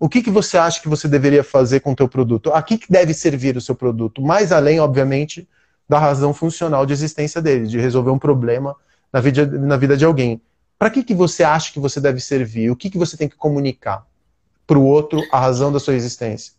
[0.00, 2.50] o que, que você acha que você deveria fazer com o teu produto?
[2.52, 4.20] A que, que deve servir o seu produto?
[4.20, 5.46] Mais além, obviamente,
[5.88, 8.74] da razão funcional de existência dele, de resolver um problema
[9.12, 10.40] na vida, na vida de alguém.
[10.78, 12.70] Para que, que você acha que você deve servir?
[12.70, 14.04] O que, que você tem que comunicar
[14.66, 16.55] para o outro a razão da sua existência?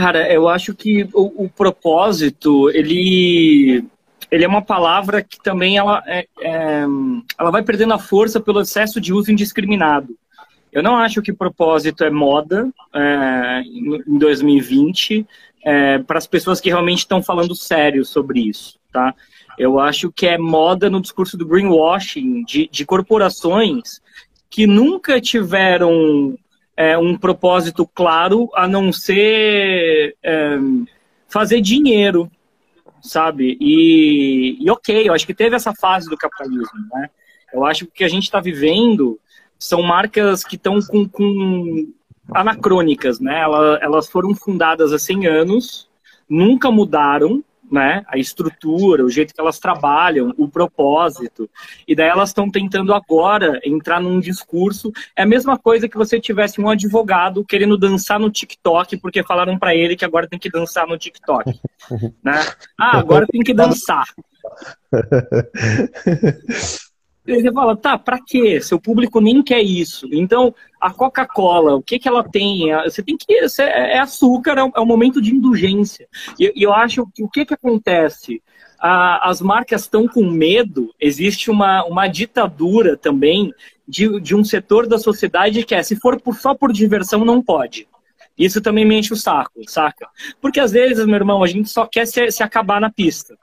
[0.00, 3.84] Cara, eu acho que o, o propósito, ele
[4.30, 6.84] ele é uma palavra que também ela, é, é,
[7.38, 10.16] ela vai perdendo a força pelo excesso de uso indiscriminado.
[10.72, 15.26] Eu não acho que propósito é moda é, em 2020
[15.62, 19.14] é, para as pessoas que realmente estão falando sério sobre isso, tá?
[19.58, 24.00] Eu acho que é moda no discurso do greenwashing de, de corporações
[24.48, 26.38] que nunca tiveram
[26.80, 30.58] é, um propósito claro a não ser é,
[31.28, 32.30] fazer dinheiro
[33.02, 33.56] sabe?
[33.60, 37.08] E, e ok, eu acho que teve essa fase do capitalismo, né?
[37.52, 39.18] Eu acho que o que a gente está vivendo
[39.58, 41.92] são marcas que estão com, com,
[42.32, 43.40] anacrônicas, né?
[43.40, 45.88] Elas, elas foram fundadas há 100 anos,
[46.28, 48.02] nunca mudaram, né?
[48.08, 51.48] A estrutura, o jeito que elas trabalham, o propósito.
[51.86, 54.90] E daí elas estão tentando agora entrar num discurso.
[55.16, 59.58] É a mesma coisa que você tivesse um advogado querendo dançar no TikTok porque falaram
[59.58, 61.60] para ele que agora tem que dançar no TikTok,
[62.22, 62.40] né?
[62.78, 64.04] Ah, agora tem que dançar.
[67.26, 68.60] Você fala, tá, pra quê?
[68.60, 70.08] Seu público nem quer isso.
[70.12, 72.68] Então, a Coca-Cola, o que que ela tem?
[72.84, 73.26] Você tem que.
[73.60, 76.08] É açúcar, é, é um momento de indulgência.
[76.38, 78.42] E eu acho que o que que acontece?
[78.82, 83.52] as marcas estão com medo, existe uma, uma ditadura também
[83.86, 87.42] de, de um setor da sociedade que é, se for por, só por diversão, não
[87.42, 87.86] pode.
[88.38, 90.08] Isso também me enche o saco, saca?
[90.40, 93.36] Porque às vezes, meu irmão, a gente só quer se, se acabar na pista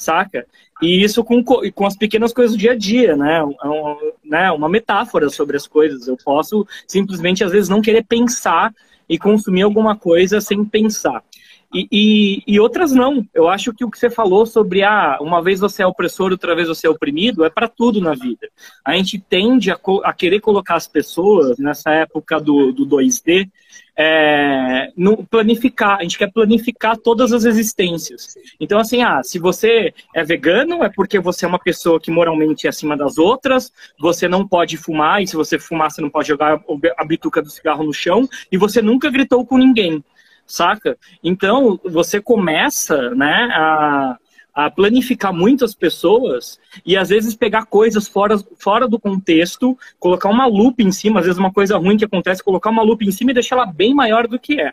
[0.00, 0.46] saca?
[0.82, 3.38] E isso com, com as pequenas coisas do dia a dia, né?
[3.38, 4.50] É um, né?
[4.50, 6.08] Uma metáfora sobre as coisas.
[6.08, 8.74] Eu posso simplesmente, às vezes, não querer pensar
[9.08, 11.22] e consumir alguma coisa sem pensar.
[11.72, 13.24] E, e, e, outras não.
[13.32, 16.54] Eu acho que o que você falou sobre ah, uma vez você é opressor, outra
[16.54, 18.48] vez você é oprimido, é para tudo na vida.
[18.84, 23.48] A gente tende a, a, querer colocar as pessoas nessa época do, do 2D
[23.96, 25.98] é, no, planificar.
[25.98, 28.34] A gente quer planificar todas as existências.
[28.58, 32.66] Então, assim, ah, se você é vegano, é porque você é uma pessoa que moralmente
[32.66, 36.26] é acima das outras, você não pode fumar, e se você fumar, você não pode
[36.26, 36.60] jogar
[36.96, 40.02] a bituca do cigarro no chão, e você nunca gritou com ninguém
[40.50, 40.98] saca?
[41.22, 44.18] Então, você começa, né, a,
[44.52, 50.46] a planificar muitas pessoas e às vezes pegar coisas fora, fora do contexto, colocar uma
[50.46, 53.30] lupa em cima, às vezes uma coisa ruim que acontece, colocar uma lupa em cima
[53.30, 54.72] e deixar ela bem maior do que é.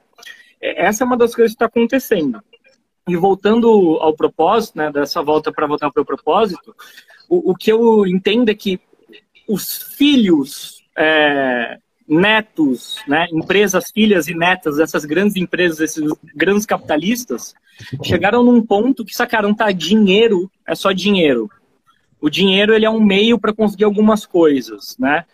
[0.59, 2.41] é essa é uma das coisas que está acontecendo.
[3.07, 6.75] E voltando ao propósito, né, dessa volta para voltar para o propósito,
[7.29, 8.79] o, que eu entendo é que
[9.47, 16.03] os filhos é, netos, né, empresas filhas e netas dessas grandes empresas, esses
[16.35, 17.53] grandes capitalistas,
[18.03, 21.49] chegaram num ponto que sacaram, tá, dinheiro é só dinheiro.
[22.19, 25.25] O dinheiro ele é um meio para conseguir algumas coisas, né?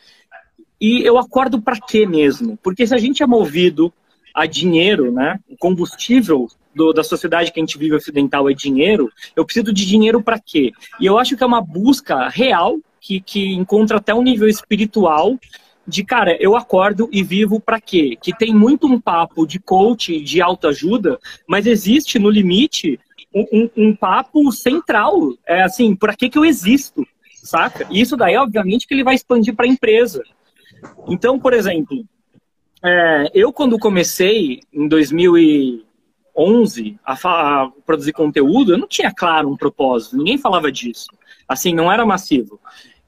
[0.81, 2.57] E eu acordo para quê mesmo?
[2.61, 3.93] Porque se a gente é movido
[4.33, 9.09] a dinheiro, né, o combustível do, da sociedade que a gente vive ocidental é dinheiro,
[9.35, 10.71] eu preciso de dinheiro para quê?
[10.99, 15.37] E eu acho que é uma busca real que, que encontra até um nível espiritual
[15.85, 18.17] de cara, eu acordo e vivo para quê?
[18.21, 22.99] Que tem muito um papo de coach, de autoajuda, mas existe no limite
[23.33, 25.33] um, um, um papo central.
[25.45, 27.05] É assim, para que, que eu existo?
[27.35, 27.85] Saca?
[27.89, 30.23] E isso daí, obviamente, que ele vai expandir para a empresa.
[31.07, 32.05] Então, por exemplo,
[32.83, 39.57] é, eu quando comecei em 2011 a, a, produzir conteúdo, eu não tinha claro um
[39.57, 41.07] propósito, ninguém falava disso.
[41.45, 42.57] Assim, não era massivo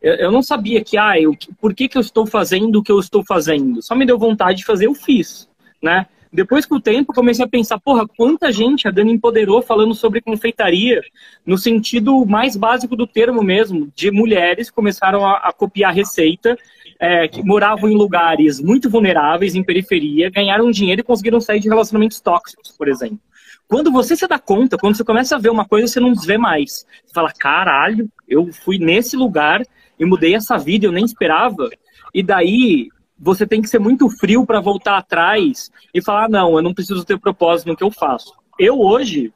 [0.05, 2.99] eu, não sabia que, ah, eu, por que, que eu estou fazendo o que eu
[2.99, 3.81] estou fazendo?
[3.81, 5.49] Só me deu vontade de fazer, eu fiz,
[5.81, 6.05] né?
[6.31, 10.21] Depois com o tempo, comecei a pensar, porra, quanta gente a Dani empoderou falando sobre
[10.21, 11.01] confeitaria,
[11.45, 16.57] no sentido mais básico do termo mesmo, de mulheres começaram a, a copiar receita,
[16.99, 21.69] é, que moravam em lugares muito vulneráveis, em periferia, ganharam dinheiro e conseguiram sair de
[21.69, 23.19] relacionamentos tóxicos, por exemplo.
[23.67, 26.37] Quando você se dá conta, quando você começa a ver uma coisa, você não vê
[26.37, 26.85] mais.
[27.05, 29.63] Você fala, caralho, eu fui nesse lugar
[29.99, 31.69] e mudei essa vida, eu nem esperava.
[32.13, 36.62] E daí você tem que ser muito frio para voltar atrás e falar: não, eu
[36.62, 38.34] não preciso ter propósito no que eu faço.
[38.60, 39.34] Eu hoje,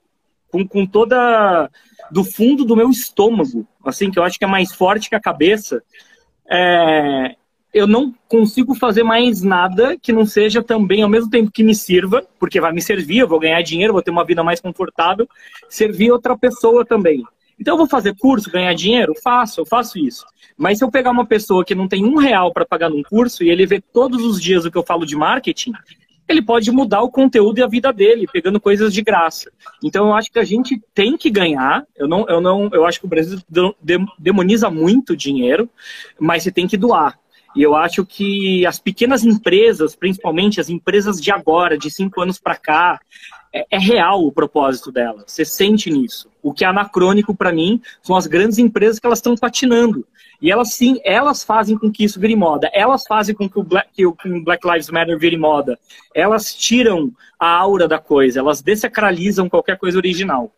[0.51, 1.69] com, com toda.
[2.11, 5.21] do fundo do meu estômago, assim, que eu acho que é mais forte que a
[5.21, 5.81] cabeça,
[6.49, 7.35] é,
[7.73, 11.75] eu não consigo fazer mais nada que não seja também, ao mesmo tempo que me
[11.75, 15.27] sirva, porque vai me servir, eu vou ganhar dinheiro, vou ter uma vida mais confortável,
[15.69, 17.23] servir outra pessoa também.
[17.59, 19.13] Então eu vou fazer curso, ganhar dinheiro?
[19.21, 20.25] Faço, eu faço isso.
[20.57, 23.43] Mas se eu pegar uma pessoa que não tem um real para pagar num curso
[23.43, 25.73] e ele vê todos os dias o que eu falo de marketing,
[26.29, 29.51] ele pode mudar o conteúdo e a vida dele, pegando coisas de graça.
[29.83, 31.83] Então eu acho que a gente tem que ganhar.
[31.97, 33.39] Eu não, eu não, eu acho que o Brasil
[34.17, 35.67] demoniza muito dinheiro,
[36.19, 37.19] mas você tem que doar.
[37.55, 42.39] E eu acho que as pequenas empresas, principalmente as empresas de agora, de cinco anos
[42.39, 42.99] para cá,
[43.53, 45.25] é, é, real o propósito delas.
[45.27, 46.29] Você sente nisso.
[46.41, 50.05] O que é anacrônico para mim são as grandes empresas que elas estão patinando.
[50.41, 52.69] E elas sim, elas fazem com que isso vire moda.
[52.73, 55.77] Elas fazem com que o Black, que o Black Lives Matter vire moda.
[56.15, 58.39] Elas tiram a aura da coisa.
[58.39, 60.51] Elas desacralizam qualquer coisa original.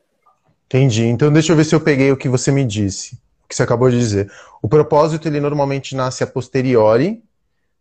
[0.67, 1.05] Entendi.
[1.05, 3.19] Então deixa eu ver se eu peguei o que você me disse
[3.51, 4.31] que você acabou de dizer.
[4.61, 7.21] O propósito, ele normalmente nasce a posteriori.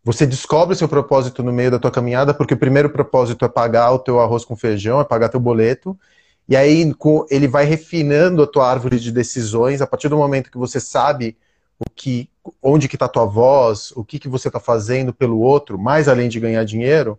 [0.02, 3.92] Você descobre seu propósito no meio da tua caminhada, porque o primeiro propósito é pagar
[3.92, 5.98] o teu arroz com feijão, é pagar teu boleto.
[6.48, 6.92] E aí
[7.30, 9.82] ele vai refinando a tua árvore de decisões.
[9.82, 11.36] A partir do momento que você sabe
[11.78, 12.28] o que,
[12.62, 16.08] onde que está a tua voz, o que, que você está fazendo pelo outro, mais
[16.08, 17.18] além de ganhar dinheiro,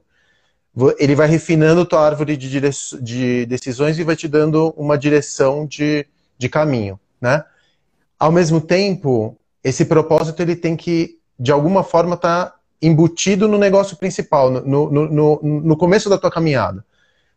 [0.97, 5.65] ele vai refinando a tua árvore de, de decisões e vai te dando uma direção
[5.65, 6.05] de,
[6.37, 7.43] de caminho, né?
[8.17, 13.57] Ao mesmo tempo, esse propósito ele tem que, de alguma forma, estar tá embutido no
[13.57, 16.83] negócio principal, no, no, no, no começo da tua caminhada.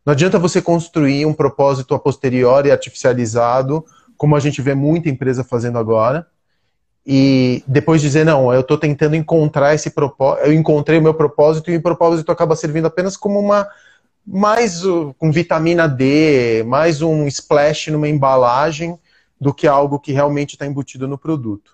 [0.04, 3.84] Não adianta você construir um propósito a posteriori artificializado,
[4.16, 6.26] como a gente vê muita empresa fazendo agora,
[7.06, 11.70] e depois dizer, não, eu estou tentando encontrar esse propósito, eu encontrei o meu propósito
[11.70, 13.68] e o propósito acaba servindo apenas como uma,
[14.26, 14.82] mais
[15.18, 18.98] com vitamina D, mais um splash numa embalagem,
[19.38, 21.73] do que algo que realmente está embutido no produto.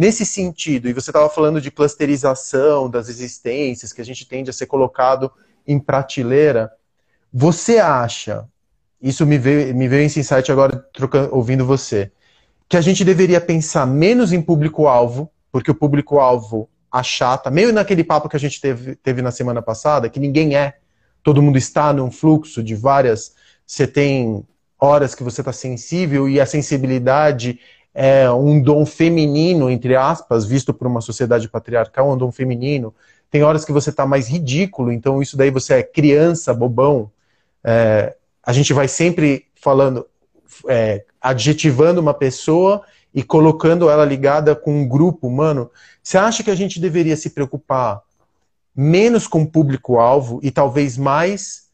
[0.00, 4.52] Nesse sentido, e você estava falando de clusterização das existências, que a gente tende a
[4.54, 5.30] ser colocado
[5.68, 6.72] em prateleira,
[7.30, 8.48] você acha,
[8.98, 12.10] isso me veio, me veio esse insight agora trocando, ouvindo você,
[12.66, 18.26] que a gente deveria pensar menos em público-alvo, porque o público-alvo achata, meio naquele papo
[18.26, 20.78] que a gente teve, teve na semana passada, que ninguém é,
[21.22, 23.34] todo mundo está num fluxo de várias.
[23.66, 24.46] Você tem
[24.78, 27.60] horas que você está sensível e a sensibilidade
[28.02, 32.94] é um dom feminino, entre aspas, visto por uma sociedade patriarcal, um dom feminino.
[33.30, 37.10] Tem horas que você está mais ridículo, então isso daí você é criança, bobão.
[37.62, 40.06] É, a gente vai sempre falando,
[40.66, 42.80] é, adjetivando uma pessoa
[43.14, 45.70] e colocando ela ligada com um grupo humano.
[46.02, 48.00] Você acha que a gente deveria se preocupar
[48.74, 51.64] menos com o público-alvo e talvez mais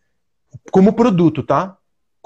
[0.72, 1.76] como produto, tá?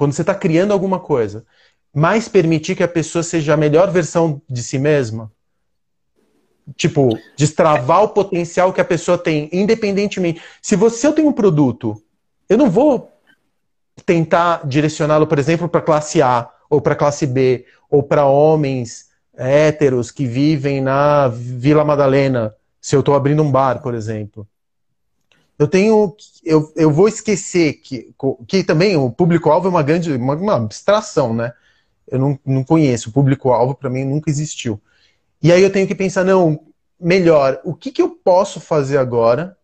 [0.01, 1.45] quando você está criando alguma coisa,
[1.95, 5.31] mais permitir que a pessoa seja a melhor versão de si mesma?
[6.77, 10.41] Tipo, destravar o potencial que a pessoa tem, independentemente.
[10.63, 12.01] Se você eu tenho um produto,
[12.49, 13.11] eu não vou
[14.07, 20.11] tentar direcioná-lo, por exemplo, para classe A, ou para classe B, ou para homens héteros
[20.11, 24.47] que vivem na Vila Madalena, se eu estou abrindo um bar, por exemplo
[25.61, 26.17] eu tenho.
[26.43, 28.15] Eu, eu vou esquecer que,
[28.49, 30.11] que também o público-alvo é uma grande.
[30.11, 31.53] Uma, uma, abstração, né?
[32.11, 33.09] Eu não, não conheço.
[33.09, 34.81] O público-alvo para mim nunca existiu.
[35.43, 36.61] E aí eu tenho que pensar, não,
[37.01, 39.57] melhor, o que, que eu posso fazer agora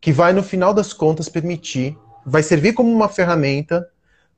[0.00, 3.88] que vai, no final das contas, permitir, vai servir como uma ferramenta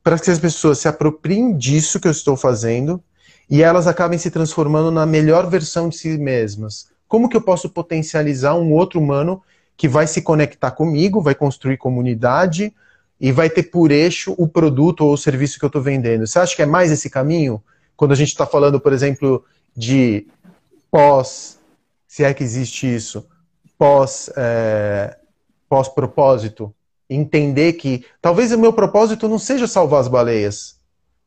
[0.02, 3.02] para que as pessoas se apropriem disso que eu estou fazendo
[3.48, 6.88] e elas acabem se transformando na melhor versão de si mesmas.
[7.08, 9.42] Como que eu posso potencializar um outro humano
[9.76, 12.72] que vai se conectar comigo, vai construir comunidade
[13.20, 16.26] e vai ter por eixo o produto ou o serviço que eu estou vendendo.
[16.26, 17.62] Você acha que é mais esse caminho?
[17.96, 19.44] Quando a gente está falando, por exemplo,
[19.76, 20.26] de
[20.90, 21.58] pós,
[22.08, 23.26] se é que existe isso,
[23.78, 25.16] pós, é,
[25.68, 26.74] pós-propósito,
[27.08, 30.78] entender que talvez o meu propósito não seja salvar as baleias,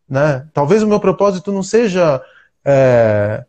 [0.09, 0.47] né?
[0.53, 2.21] Talvez o meu propósito não seja
[2.65, 3.45] é,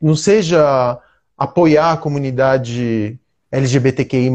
[0.00, 0.98] não seja
[1.36, 3.18] apoiar a comunidade
[3.50, 4.30] LGBTQI.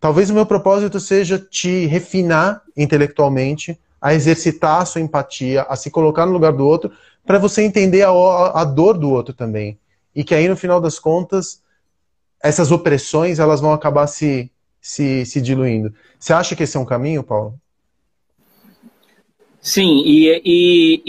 [0.00, 5.90] Talvez o meu propósito seja te refinar intelectualmente, a exercitar a sua empatia, a se
[5.90, 6.92] colocar no lugar do outro,
[7.24, 9.78] para você entender a, a, dor do outro também.
[10.14, 11.60] E que aí, no final das contas,
[12.42, 15.92] essas opressões elas vão acabar se, se, se diluindo.
[16.18, 17.58] Você acha que esse é um caminho, Paulo?
[19.60, 21.02] Sim, e, e,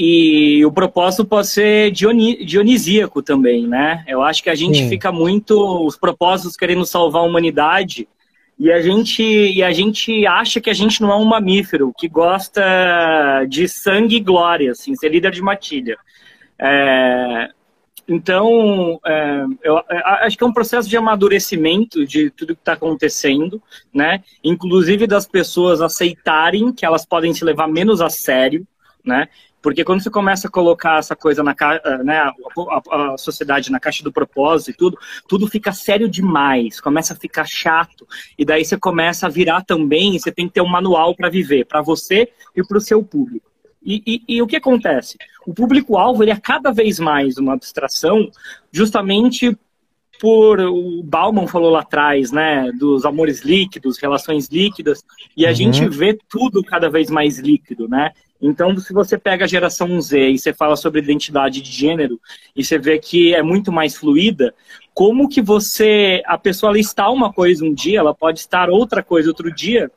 [0.58, 4.04] e, o propósito pode ser dionisíaco também, né?
[4.08, 4.90] Eu acho que a gente Sim.
[4.90, 8.08] fica muito os propósitos querendo salvar a humanidade
[8.60, 12.08] e a gente e a gente acha que a gente não é um mamífero que
[12.08, 15.98] gosta de sangue e glória, assim, ser líder de matilha.
[16.60, 17.50] É,
[18.08, 22.74] então, é, eu é, acho que é um processo de amadurecimento de tudo que está
[22.74, 23.62] acontecendo,
[23.94, 24.24] né?
[24.42, 28.66] Inclusive das pessoas aceitarem que elas podem se levar menos a sério,
[29.04, 29.28] né?
[29.68, 32.34] Porque quando você começa a colocar essa coisa na eh, né, a,
[32.90, 34.98] a, a, sociedade na caixa do propósito e tudo,
[35.28, 38.08] tudo fica sério demais, começa a ficar chato,
[38.40, 41.66] e daí você começa a virar também, você tem que ter um manual para viver,
[41.66, 43.52] para você e para o seu público.
[43.84, 45.18] E, e, e, o que acontece?
[45.46, 48.32] O público-alvo ele é cada vez mais uma abstração,
[48.72, 49.54] justamente
[50.18, 55.04] por o Bauman falou lá atrás, né, dos amores líquidos, relações líquidas,
[55.36, 55.56] e a uhum.
[55.56, 58.14] gente vê tudo cada vez mais líquido, né?
[58.42, 62.20] Então, se você pega a geração Z e você fala sobre identidade de gênero
[62.56, 64.54] e você vê que é muito mais fluida,
[64.94, 69.30] como que você, a pessoa está uma coisa um dia, ela pode estar outra coisa
[69.30, 69.92] outro dia,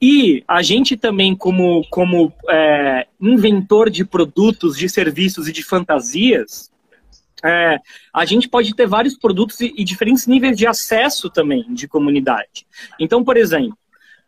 [0.00, 6.70] e a gente também, como, como é, inventor de produtos, de serviços e de fantasias,
[7.44, 7.78] é,
[8.12, 12.66] a gente pode ter vários produtos e, e, diferentes níveis de acesso também de comunidade.
[12.98, 13.76] Então, por exemplo,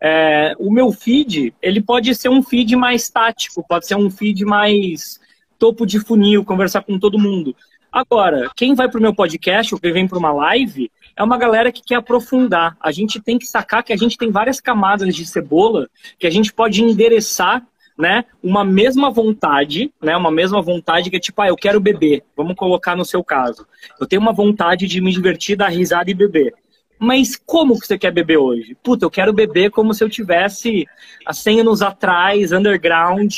[0.00, 4.44] é, o meu feed, ele pode ser um feed mais tático, pode ser um feed
[4.44, 5.20] mais
[5.58, 7.54] topo de funil, conversar com todo mundo.
[7.90, 11.38] Agora, quem vai para o meu podcast ou quem vem para uma live é uma
[11.38, 12.76] galera que quer aprofundar.
[12.80, 15.88] A gente tem que sacar que a gente tem várias camadas de cebola
[16.18, 17.66] que a gente pode endereçar
[17.98, 22.22] né, uma mesma vontade, né, uma mesma vontade que é tipo, ah, eu quero beber,
[22.36, 23.66] vamos colocar no seu caso.
[24.00, 26.54] Eu tenho uma vontade de me divertir, dar risada e beber.
[26.98, 28.76] Mas como que você quer beber hoje?
[28.82, 30.86] Puta, eu quero beber como se eu tivesse
[31.24, 33.32] há 100 anos atrás, underground,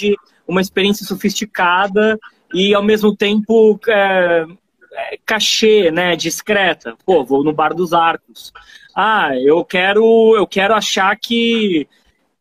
[0.47, 2.19] uma experiência sofisticada
[2.53, 4.47] e ao mesmo tempo é,
[4.93, 6.97] é, cachê, né, discreta.
[7.05, 8.53] Pô, vou no bar dos arcos.
[8.95, 11.87] Ah, eu quero, eu quero achar que,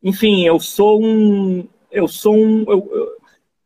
[0.02, 3.18] enfim, eu sou um, eu sou um, eu,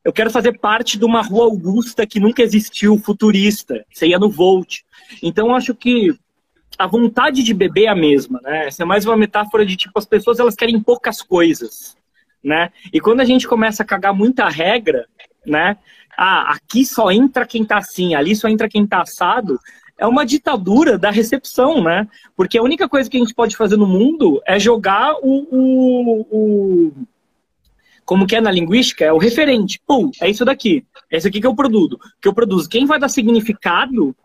[0.03, 3.85] eu quero fazer parte de uma rua Augusta que nunca existiu, futurista.
[3.91, 4.81] Você ia no Volt.
[5.21, 6.13] Então, acho que
[6.77, 8.67] a vontade de beber é a mesma, né?
[8.67, 11.95] Essa é mais uma metáfora de tipo as pessoas elas querem poucas coisas,
[12.43, 12.71] né?
[12.91, 15.07] E quando a gente começa a cagar muita regra,
[15.45, 15.77] né?
[16.17, 19.59] Ah, aqui só entra quem tá assim, ali só entra quem tá assado.
[19.97, 22.07] É uma ditadura da recepção, né?
[22.35, 26.27] Porque a única coisa que a gente pode fazer no mundo é jogar o, o,
[26.31, 26.93] o
[28.03, 29.79] como que é na linguística, é o referente.
[29.87, 30.85] Pum, é isso daqui.
[31.11, 31.99] É isso aqui que eu produzo.
[32.21, 32.67] Que eu produzo.
[32.67, 34.15] Quem vai dar significado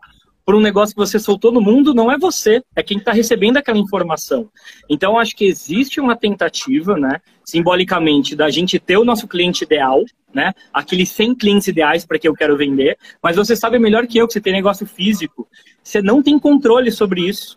[0.49, 3.57] por um negócio que você soltou no mundo não é você, é quem está recebendo
[3.57, 4.49] aquela informação.
[4.89, 10.03] Então, acho que existe uma tentativa, né, simbolicamente, da gente ter o nosso cliente ideal,
[10.33, 14.17] né, aqueles 100 clientes ideais para que eu quero vender, mas você sabe melhor que
[14.17, 15.47] eu que você tem negócio físico,
[15.83, 17.55] você não tem controle sobre isso.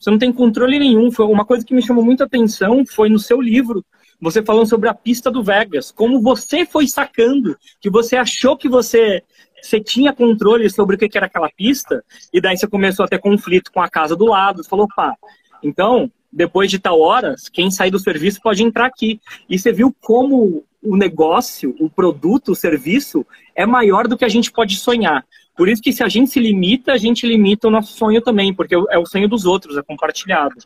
[0.00, 1.12] Você não tem controle nenhum.
[1.12, 3.84] Foi uma coisa que me chamou muita atenção foi no seu livro,
[4.18, 8.68] você falando sobre a pista do Vegas, como você foi sacando, que você achou que
[8.68, 9.22] você
[9.64, 13.18] você tinha controle sobre o que era aquela pista, e daí você começou a ter
[13.18, 15.14] conflito com a casa do lado, você falou, pá,
[15.62, 19.20] então, depois de tal horas, quem sair do serviço pode entrar aqui.
[19.48, 24.28] E você viu como o negócio, o produto, o serviço é maior do que a
[24.28, 25.24] gente pode sonhar.
[25.56, 28.52] Por isso que se a gente se limita, a gente limita o nosso sonho também,
[28.52, 30.56] porque é o sonho dos outros, é compartilhado.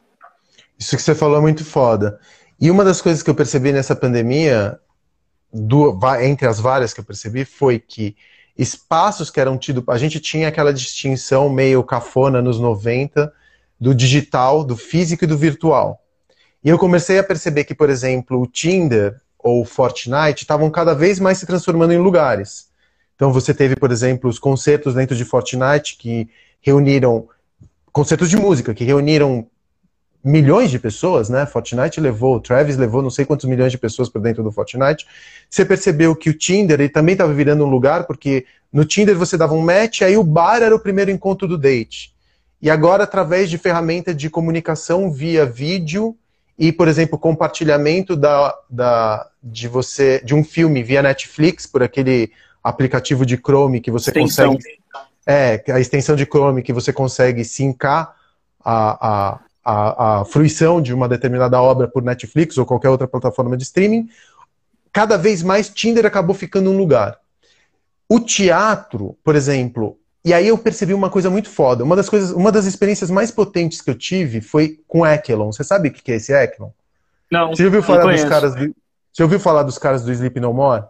[0.76, 2.18] Isso que você falou é muito foda.
[2.60, 4.80] E uma das coisas que eu percebi nessa pandemia,
[5.52, 8.16] do, entre as várias que eu percebi, foi que
[8.58, 9.84] espaços que eram tidos.
[9.88, 13.32] A gente tinha aquela distinção meio cafona nos 90
[13.80, 16.02] do digital, do físico e do virtual.
[16.64, 20.92] E eu comecei a perceber que, por exemplo, o Tinder ou o Fortnite estavam cada
[20.92, 22.68] vez mais se transformando em lugares.
[23.14, 26.28] Então você teve, por exemplo, os concertos dentro de Fortnite que
[26.60, 27.28] reuniram
[27.92, 29.46] concertos de música que reuniram
[30.22, 31.46] milhões de pessoas, né?
[31.46, 35.06] Fortnite levou, Travis levou não sei quantos milhões de pessoas para dentro do Fortnite.
[35.48, 39.36] Você percebeu que o Tinder ele também estava virando um lugar, porque no Tinder você
[39.36, 42.12] dava um match, aí o bar era o primeiro encontro do date.
[42.60, 46.16] E agora, através de ferramenta de comunicação via vídeo
[46.58, 52.32] e, por exemplo, compartilhamento da, da, de você de um filme via Netflix, por aquele
[52.62, 54.54] aplicativo de Chrome que você extensão.
[54.54, 54.78] consegue.
[55.24, 58.16] É, a extensão de Chrome que você consegue sincar
[58.64, 63.56] a, a a, a fruição de uma determinada obra por Netflix ou qualquer outra plataforma
[63.56, 64.08] de streaming,
[64.92, 67.18] cada vez mais Tinder acabou ficando um lugar.
[68.08, 71.84] O teatro, por exemplo, e aí eu percebi uma coisa muito foda.
[71.84, 75.52] Uma das coisas, uma das experiências mais potentes que eu tive foi com Ekelon.
[75.52, 76.70] Você sabe o que é esse Ekelon?
[77.30, 77.48] Não.
[77.48, 78.74] Você ouviu falar dos caras do,
[79.12, 80.84] Você ouviu falar dos caras do Sleep No More?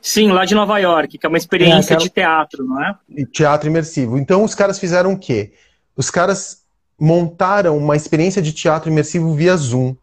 [0.00, 2.00] Sim, lá de Nova York, que é uma experiência é, aquela...
[2.00, 2.96] de teatro, não é?
[3.30, 4.16] Teatro imersivo.
[4.16, 5.52] Então os caras fizeram o quê?
[5.94, 6.65] Os caras
[6.98, 9.94] montaram uma experiência de teatro imersivo via Zoom.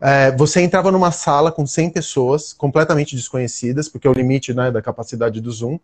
[0.00, 4.70] É, você entrava numa sala com 100 pessoas completamente desconhecidas, porque é o limite né,
[4.70, 5.78] da capacidade do Zoom,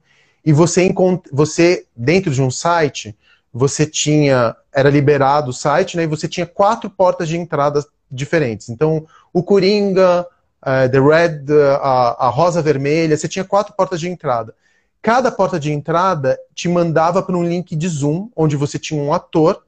[0.44, 0.92] e você,
[1.32, 3.16] você dentro de um site,
[3.52, 8.68] você tinha, era liberado o site, né, e você tinha quatro portas de entrada diferentes.
[8.68, 10.26] Então, o Coringa,
[10.62, 14.54] uh, The Red, uh, a, a Rosa Vermelha, você tinha quatro portas de entrada.
[15.02, 19.12] Cada porta de entrada te mandava para um link de Zoom, onde você tinha um
[19.12, 19.65] ator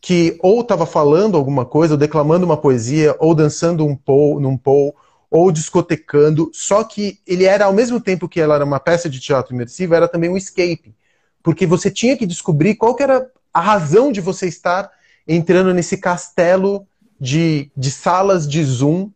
[0.00, 4.56] que ou estava falando alguma coisa, ou declamando uma poesia, ou dançando um pou, num
[4.56, 4.94] pou,
[5.30, 9.20] ou discotecando, só que ele era, ao mesmo tempo que ela era uma peça de
[9.20, 10.94] teatro imersiva, era também um escape.
[11.42, 14.90] Porque você tinha que descobrir qual que era a razão de você estar
[15.26, 16.86] entrando nesse castelo
[17.20, 19.10] de, de salas de Zoom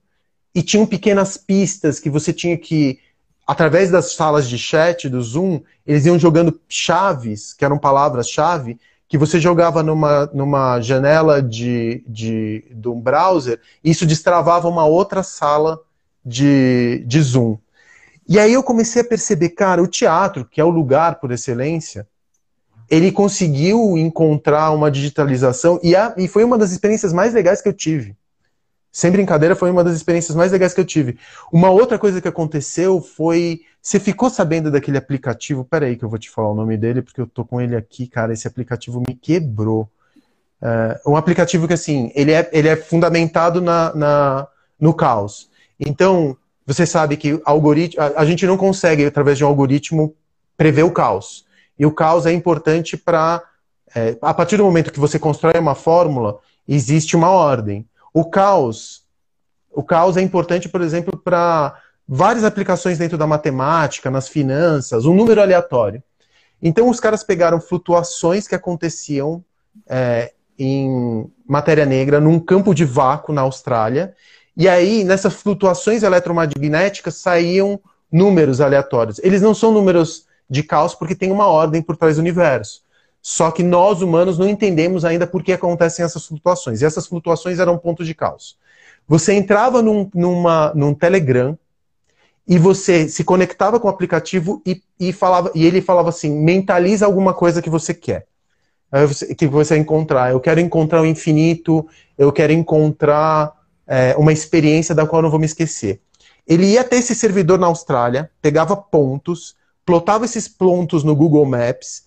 [0.55, 2.99] e tinham pequenas pistas que você tinha que,
[3.47, 8.79] através das salas de chat do Zoom, eles iam jogando chaves, que eram palavras-chave,
[9.11, 15.25] que você jogava numa, numa janela de, de, de um browser, isso destravava uma outra
[15.25, 15.81] sala
[16.25, 17.59] de, de Zoom.
[18.29, 22.07] E aí eu comecei a perceber, cara, o teatro, que é o lugar por excelência,
[22.89, 27.69] ele conseguiu encontrar uma digitalização, e, a, e foi uma das experiências mais legais que
[27.69, 28.17] eu tive.
[28.93, 31.19] Sem brincadeira, foi uma das experiências mais legais que eu tive.
[31.53, 33.63] Uma outra coisa que aconteceu foi.
[33.83, 35.65] Você ficou sabendo daquele aplicativo?
[35.65, 38.07] Peraí, que eu vou te falar o nome dele, porque eu tô com ele aqui,
[38.07, 38.33] cara.
[38.33, 39.89] Esse aplicativo me quebrou.
[40.61, 45.49] É, um aplicativo que, assim, ele é, ele é fundamentado na, na, no caos.
[45.79, 50.15] Então, você sabe que algoritmo, a, a gente não consegue, através de um algoritmo,
[50.59, 51.47] prever o caos.
[51.79, 53.43] E o caos é importante para.
[53.95, 57.89] É, a partir do momento que você constrói uma fórmula, existe uma ordem.
[58.13, 59.05] O caos,
[59.73, 61.77] o caos é importante, por exemplo, para
[62.13, 66.03] várias aplicações dentro da matemática, nas finanças, um número aleatório.
[66.61, 69.45] Então os caras pegaram flutuações que aconteciam
[69.89, 74.13] é, em matéria negra num campo de vácuo na Austrália,
[74.57, 77.79] e aí nessas flutuações eletromagnéticas saíam
[78.11, 79.21] números aleatórios.
[79.21, 82.83] Eles não são números de caos porque tem uma ordem por trás do universo.
[83.23, 86.83] Só que nós, humanos, não entendemos ainda por que acontecem essas flutuações.
[86.83, 88.59] E essas flutuações eram pontos de caos.
[89.07, 91.57] Você entrava num, numa, num Telegram
[92.47, 97.07] e você se conectava com o aplicativo e, e, falava, e ele falava assim: mentaliza
[97.07, 98.27] alguma coisa que você quer.
[99.39, 100.33] Que você encontrar.
[100.33, 101.87] Eu quero encontrar o infinito,
[102.19, 103.53] eu quero encontrar
[103.87, 106.01] é, uma experiência da qual eu não vou me esquecer.
[106.47, 112.05] Ele ia até esse servidor na Austrália, pegava pontos, plotava esses pontos no Google Maps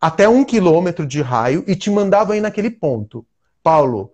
[0.00, 3.24] até um quilômetro de raio e te mandava aí naquele ponto.
[3.62, 4.10] Paulo,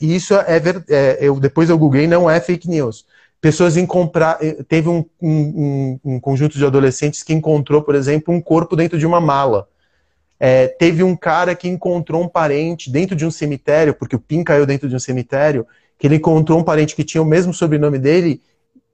[0.00, 3.06] isso é, é eu depois eu googlei, não é fake news.
[3.40, 8.34] Pessoas em comprar, eh, teve um, um, um, conjunto de adolescentes que encontrou, por exemplo,
[8.34, 9.68] um corpo dentro de uma mala.
[10.40, 14.42] É, teve um cara que encontrou um parente dentro de um cemitério, porque o PIN
[14.42, 15.66] caiu dentro de um cemitério,
[15.98, 18.42] que ele encontrou um parente que tinha o mesmo sobrenome dele.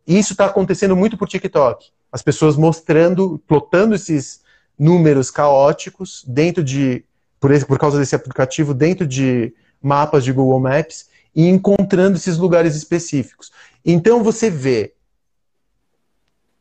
[0.06, 1.86] E isso está acontecendo muito por TikTok.
[2.12, 4.44] As pessoas mostrando, plotando esses,
[4.78, 7.04] números caóticos dentro de,
[7.40, 12.36] por, esse, por causa desse aplicativo, dentro de mapas de Google Maps e encontrando esses
[12.36, 13.52] lugares específicos.
[13.84, 14.94] Então você vê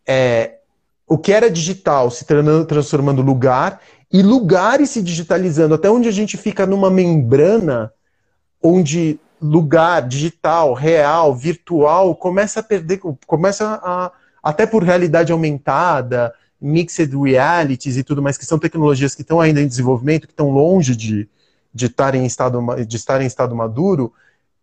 [0.05, 0.57] é,
[1.07, 2.25] o que era digital se
[2.67, 3.79] transformando lugar
[4.11, 7.91] e lugares se digitalizando, até onde a gente fica numa membrana
[8.61, 14.11] onde lugar digital, real, virtual começa a perder, começa a
[14.43, 19.61] até por realidade aumentada, mixed realities e tudo mais, que são tecnologias que estão ainda
[19.61, 21.29] em desenvolvimento, que estão longe de,
[21.73, 24.13] de, estar, em estado, de estar em estado maduro,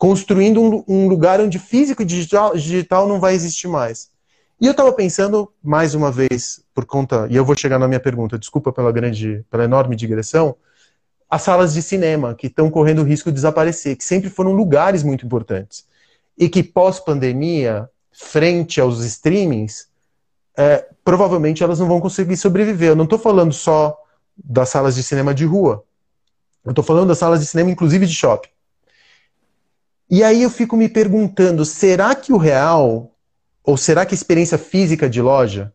[0.00, 4.10] construindo um, um lugar onde físico e digital, digital não vai existir mais.
[4.58, 8.00] E eu estava pensando, mais uma vez, por conta, e eu vou chegar na minha
[8.00, 10.56] pergunta, desculpa pela grande, pela enorme digressão,
[11.28, 15.02] as salas de cinema, que estão correndo o risco de desaparecer, que sempre foram lugares
[15.02, 15.84] muito importantes.
[16.36, 19.88] E que pós-pandemia, frente aos streamings,
[20.56, 22.88] é, provavelmente elas não vão conseguir sobreviver.
[22.88, 23.98] Eu não estou falando só
[24.34, 25.84] das salas de cinema de rua.
[26.64, 28.48] Eu estou falando das salas de cinema, inclusive de shopping.
[30.10, 33.12] E aí eu fico me perguntando: será que o real,
[33.62, 35.72] ou será que a experiência física de loja,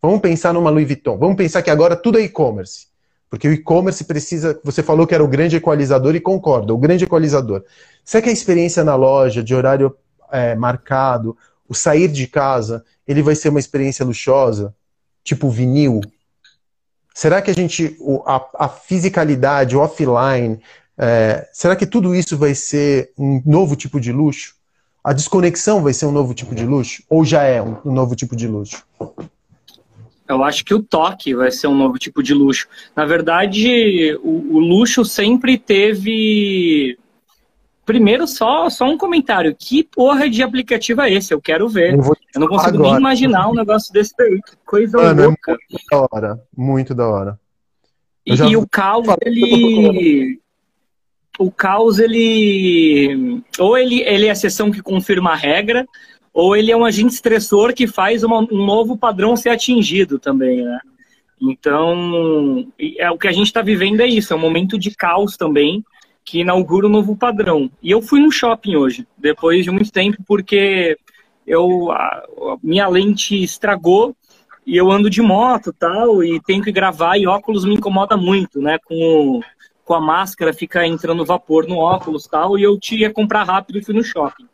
[0.00, 2.86] vamos pensar numa Louis Vuitton, vamos pensar que agora tudo é e-commerce.
[3.28, 4.58] Porque o e-commerce precisa.
[4.64, 7.64] Você falou que era o grande equalizador e concorda, o grande equalizador.
[8.04, 9.94] Será que a experiência na loja, de horário
[10.30, 11.36] é, marcado,
[11.68, 14.74] o sair de casa, ele vai ser uma experiência luxuosa,
[15.22, 16.00] tipo vinil?
[17.14, 20.60] Será que a gente, a, a o offline,
[20.98, 24.54] é, será que tudo isso vai ser um novo tipo de luxo?
[25.02, 27.02] A desconexão vai ser um novo tipo de luxo?
[27.10, 28.84] Ou já é um, um novo tipo de luxo?
[30.26, 32.66] Eu acho que o toque vai ser um novo tipo de luxo.
[32.96, 36.96] Na verdade, o, o luxo sempre teve
[37.84, 39.54] primeiro, só, só um comentário.
[39.54, 41.34] Que porra de aplicativo é esse?
[41.34, 41.94] Eu quero ver.
[41.94, 42.90] Eu, eu não consigo agora.
[42.90, 44.40] nem imaginar um negócio desse daí.
[44.40, 45.52] Que coisa Mano, é louca.
[45.52, 46.42] É muito da hora.
[46.56, 47.40] Muito da hora.
[48.24, 48.46] E, já...
[48.46, 50.40] o caos, ele.
[51.38, 53.42] O caos, ele.
[53.58, 55.86] Ou ele, ele é a sessão que confirma a regra,
[56.32, 60.62] ou ele é um agente estressor que faz uma, um novo padrão ser atingido também,
[60.62, 60.78] né?
[61.40, 62.66] Então,
[62.98, 65.84] é o que a gente está vivendo é isso, é um momento de caos também,
[66.24, 67.70] que inaugura um novo padrão.
[67.82, 70.96] E eu fui no shopping hoje, depois de muito tempo, porque
[71.46, 74.16] eu a, a minha lente estragou
[74.66, 78.60] e eu ando de moto tal, e tenho que gravar, e óculos me incomoda muito,
[78.60, 78.78] né?
[78.84, 79.40] Com,
[79.84, 83.84] com a máscara fica entrando vapor no óculos tal, e eu tinha comprar rápido e
[83.84, 84.48] fui no shopping.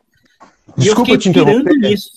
[0.77, 1.75] Desculpa te interromper.
[1.77, 2.11] Nisso.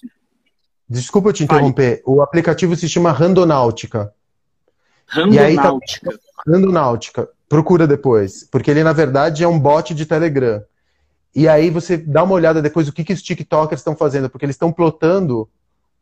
[0.88, 2.02] Desculpa te interromper.
[2.04, 4.12] O aplicativo se chama Randonáutica.
[5.06, 6.10] Randonáutica.
[6.10, 6.18] Tá...
[6.46, 7.28] Randonáutica.
[7.48, 8.44] Procura depois.
[8.50, 10.62] Porque ele, na verdade, é um bot de Telegram.
[11.34, 14.44] E aí você dá uma olhada depois o que, que os TikTokers estão fazendo, porque
[14.46, 15.48] eles estão plotando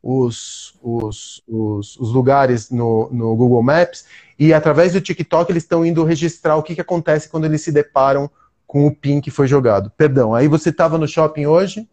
[0.03, 4.05] os, os, os, os, lugares no, no Google Maps
[4.37, 7.71] e através do TikTok eles estão indo registrar o que, que acontece quando eles se
[7.71, 8.29] deparam
[8.67, 9.89] com o PIN que foi jogado.
[9.95, 11.87] Perdão, aí você estava no shopping hoje?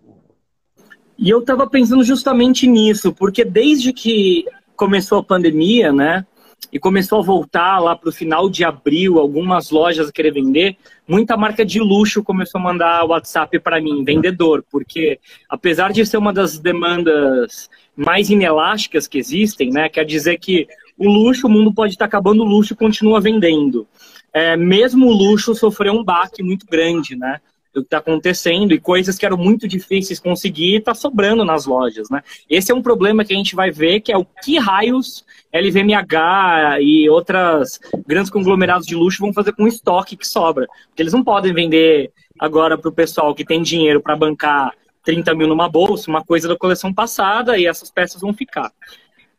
[1.16, 4.44] E eu estava pensando justamente nisso, porque desde que
[4.74, 6.26] começou a pandemia, né,
[6.72, 11.36] e começou a voltar lá para o final de abril, algumas lojas querer vender, muita
[11.36, 16.32] marca de luxo começou a mandar WhatsApp para mim, vendedor, porque apesar de ser uma
[16.32, 17.68] das demandas
[18.00, 20.66] mais inelásticas que existem, né, quer dizer que
[20.98, 23.86] o luxo, o mundo pode estar acabando, o luxo continua vendendo.
[24.32, 27.40] É, mesmo o luxo sofreu um baque muito grande, né?
[27.72, 32.10] do que está acontecendo e coisas que eram muito difíceis conseguir está sobrando nas lojas,
[32.10, 32.22] né?
[32.48, 35.24] Esse é um problema que a gente vai ver, que é o que raios
[35.54, 40.66] LVMH e outras grandes conglomerados de luxo vão fazer com o estoque que sobra.
[40.88, 44.72] Porque eles não podem vender agora para o pessoal que tem dinheiro para bancar
[45.04, 48.72] 30 mil numa bolsa, uma coisa da coleção passada, e essas peças vão ficar.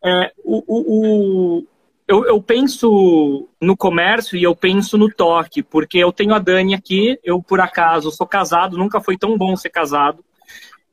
[0.04, 1.68] É, o, o,
[2.08, 6.74] eu, eu, penso no comércio e eu penso no toque, porque eu tenho a Dani
[6.74, 10.24] aqui, eu por acaso sou casado, nunca foi tão bom ser casado,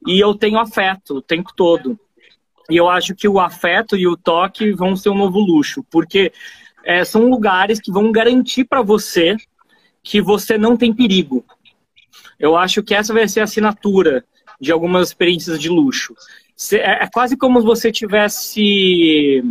[0.06, 1.98] e eu tenho afeto o tempo todo.
[2.70, 6.30] E eu acho que o afeto e o toque vão ser um novo luxo, porque
[6.84, 9.36] é, são lugares que vão garantir para você
[10.02, 11.44] que você não tem perigo.
[12.38, 14.24] Eu acho que essa vai ser a assinatura
[14.61, 16.14] de algumas experiências de luxo.
[16.72, 19.42] É, é quase como se você tivesse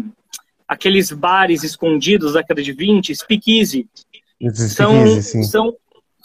[0.68, 3.88] aqueles bares escondidos da década de 20, speakeasy.
[4.53, 5.76] São, são,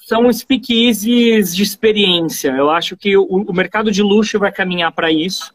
[0.05, 2.51] são speakeasies de experiência.
[2.51, 5.55] Eu acho que o, o mercado de luxo vai caminhar para isso.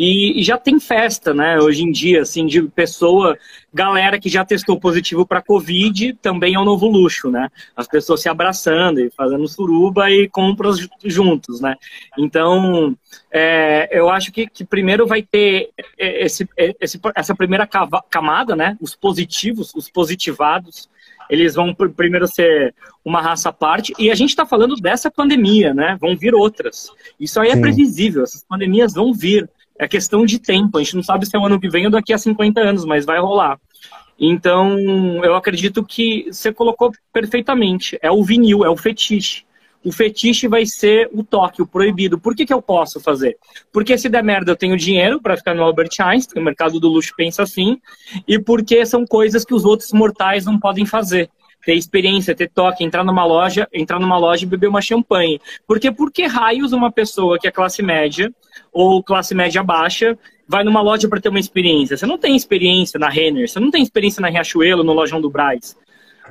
[0.00, 1.58] E, e, já tem festa, né?
[1.58, 3.36] Hoje em dia, assim, de pessoa,
[3.72, 7.50] galera que já testou positivo para Covid, também é um novo luxo, né?
[7.76, 11.76] As pessoas se abraçando e fazendo suruba e compras juntos, né?
[12.16, 12.96] Então,
[13.30, 17.68] é, eu acho que, que, primeiro vai ter esse, esse, essa primeira
[18.08, 18.78] camada, né?
[18.80, 20.88] Os positivos, os positivados,
[21.28, 22.74] eles vão primeiro ser
[23.04, 23.92] uma raça à parte.
[23.98, 25.98] E a gente está falando dessa pandemia, né?
[26.00, 26.90] Vão vir outras.
[27.20, 27.60] Isso aí é Sim.
[27.60, 29.46] previsível, essas pandemias vão vir.
[29.80, 30.76] É questão de tempo.
[30.76, 32.84] A gente não sabe se é o ano que vem ou daqui a 50 anos,
[32.84, 33.58] mas vai rolar.
[34.18, 34.78] Então,
[35.24, 37.98] eu acredito que você colocou perfeitamente.
[38.02, 39.42] É o vinil, é o fetiche.
[39.82, 42.18] O fetiche vai ser o toque, o proibido.
[42.18, 43.38] Por que, que eu posso fazer?
[43.72, 46.90] Porque se der merda eu tenho dinheiro para ficar no Albert Einstein, o mercado do
[46.90, 47.80] luxo pensa assim,
[48.28, 51.30] e porque são coisas que os outros mortais não podem fazer
[51.64, 55.40] ter experiência, ter toque, entrar numa loja, entrar numa loja e beber uma champanhe.
[55.66, 58.32] Porque por que raios uma pessoa que é classe média
[58.72, 61.96] ou classe média baixa vai numa loja para ter uma experiência?
[61.96, 65.30] Você não tem experiência na Renner, você não tem experiência na Riachuelo, no Lojão do
[65.30, 65.76] Braz.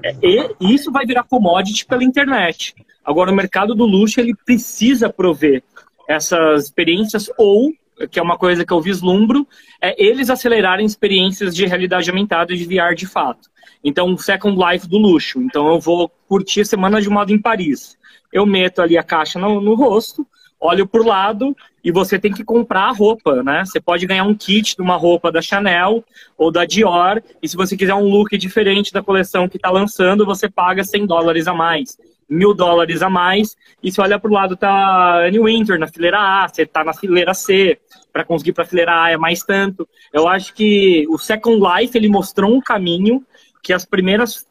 [0.04, 2.74] É, e isso vai virar commodity pela internet.
[3.04, 5.64] Agora, o mercado do luxo ele precisa prover
[6.08, 7.72] essas experiências ou
[8.08, 9.48] que é uma coisa que eu vislumbro,
[9.82, 13.50] é eles acelerarem experiências de realidade aumentada e de VR de fato.
[13.84, 15.42] Então, Second Life do luxo.
[15.42, 17.98] Então, eu vou curtir a semana de moda em Paris.
[18.32, 20.26] Eu meto ali a caixa no, no rosto,
[20.60, 23.64] olho por lado e você tem que comprar a roupa, né?
[23.66, 26.04] Você pode ganhar um kit de uma roupa da Chanel
[26.38, 30.26] ou da Dior, e se você quiser um look diferente da coleção que está lançando,
[30.26, 31.98] você paga 100 dólares a mais,
[32.30, 36.20] mil dólares a mais, e se olha para o lado, tá Annie Winter na fileira
[36.20, 37.80] A, você tá na fileira C,
[38.14, 39.88] para conseguir para a fileira A é mais tanto.
[40.14, 43.26] Eu acho que o Second Life, ele mostrou um caminho
[43.64, 44.46] que as primeiras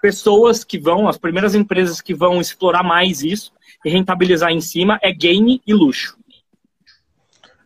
[0.00, 3.52] pessoas que vão, as primeiras empresas que vão explorar mais isso
[3.84, 6.16] e rentabilizar em cima é game e luxo.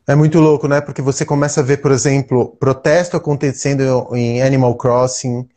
[0.07, 0.81] É muito louco, né?
[0.81, 3.83] Porque você começa a ver, por exemplo, protesto acontecendo
[4.15, 5.49] em Animal Crossing,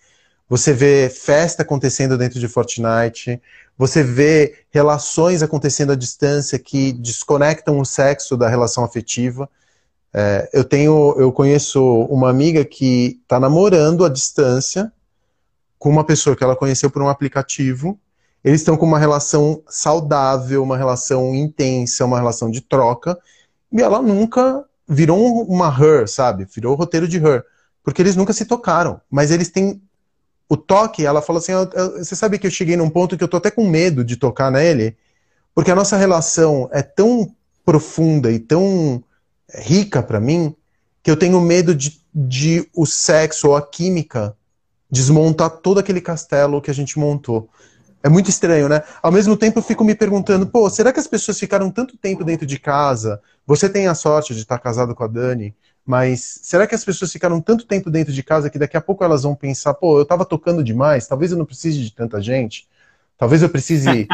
[0.48, 3.40] você vê festa acontecendo dentro de Fortnite,
[3.80, 9.50] você vê relações acontecendo à distância que desconectam o sexo da relação afetiva.
[10.14, 14.92] É, eu tenho, eu conheço uma amiga que está namorando à distância
[15.78, 17.98] com uma pessoa que ela conheceu por um aplicativo.
[18.44, 23.18] Eles estão com uma relação saudável, uma relação intensa, uma relação de troca.
[23.72, 26.46] E ela nunca virou uma her, sabe?
[26.54, 27.46] Virou o roteiro de her.
[27.82, 29.00] Porque eles nunca se tocaram.
[29.10, 29.82] Mas eles têm
[30.50, 31.06] o toque.
[31.06, 31.54] Ela falou assim:
[31.98, 34.52] você sabe que eu cheguei num ponto que eu tô até com medo de tocar
[34.52, 34.98] nele.
[35.54, 37.34] Porque a nossa relação é tão
[37.64, 39.04] profunda e tão
[39.54, 40.56] rica para mim
[41.04, 44.36] que eu tenho medo de, de o sexo ou a química
[44.90, 47.50] desmontar todo aquele castelo que a gente montou.
[48.02, 48.82] É muito estranho, né?
[49.04, 52.24] Ao mesmo tempo, eu fico me perguntando, pô, será que as pessoas ficaram tanto tempo
[52.24, 53.22] dentro de casa?
[53.46, 55.54] Você tem a sorte de estar casado com a Dani,
[55.86, 59.04] mas será que as pessoas ficaram tanto tempo dentro de casa que daqui a pouco
[59.04, 62.68] elas vão pensar, pô, eu estava tocando demais, talvez eu não precise de tanta gente,
[63.18, 64.08] talvez eu precise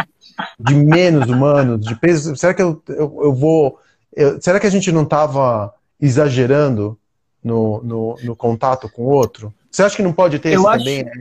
[0.60, 2.36] de menos humanos, de peso.
[2.36, 3.80] Será que eu, eu, eu vou.
[4.14, 6.98] Eu, será que a gente não estava exagerando
[7.44, 9.54] no, no, no, contato com o outro?
[9.70, 11.12] Você acha que não pode ter esse, também, né?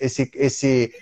[0.00, 0.94] esse, esse,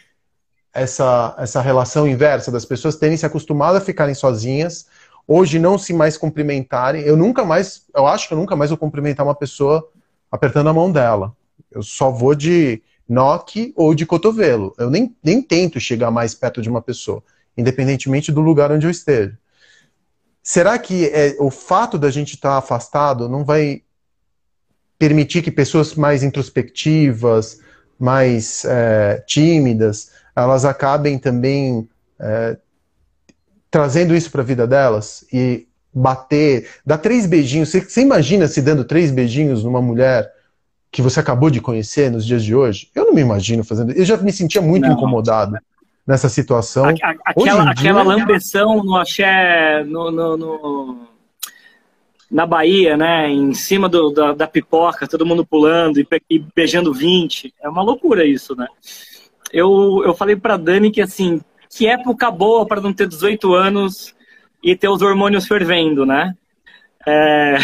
[0.72, 4.86] essa, essa relação inversa das pessoas terem se acostumado a ficarem sozinhas,
[5.27, 7.03] hoje não se mais cumprimentarem.
[7.03, 9.89] Eu nunca mais, eu acho que eu nunca mais vou cumprimentar uma pessoa
[10.31, 11.35] apertando a mão dela.
[11.70, 14.75] Eu só vou de noque ou de cotovelo.
[14.79, 17.23] Eu nem, nem tento chegar mais perto de uma pessoa,
[17.57, 19.39] independentemente do lugar onde eu esteja.
[20.43, 23.83] Será que é, o fato da gente estar tá afastado não vai
[24.99, 27.61] permitir que pessoas mais introspectivas,
[27.99, 32.57] mais é, tímidas, elas acabem também é,
[33.73, 37.70] trazendo isso para a vida delas e bater, dar três beijinhos.
[37.70, 40.31] Você, você, imagina se dando três beijinhos numa mulher
[40.91, 42.91] que você acabou de conhecer nos dias de hoje?
[42.95, 43.93] Eu não me imagino fazendo.
[43.93, 44.93] Eu já me sentia muito não.
[44.93, 45.57] incomodado
[46.07, 46.85] nessa situação.
[46.85, 51.09] A, a, aquela, dia, aquela lambeção no axé, no, no, no,
[52.31, 53.31] na Bahia, né?
[53.31, 57.55] Em cima do, da, da pipoca, todo mundo pulando e, e beijando 20.
[57.62, 58.66] É uma loucura isso, né?
[59.53, 61.41] eu, eu falei pra Dani que, assim,
[61.75, 64.14] que época boa para não ter 18 anos
[64.62, 66.37] e ter os hormônios fervendo, né?
[67.07, 67.57] É...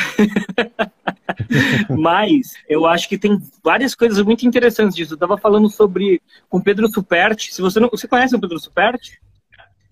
[1.97, 5.15] Mas eu acho que tem várias coisas muito interessantes disso.
[5.15, 7.55] Eu tava falando sobre com Pedro Superti.
[7.55, 9.21] Se você não, você conhece o Pedro Superti?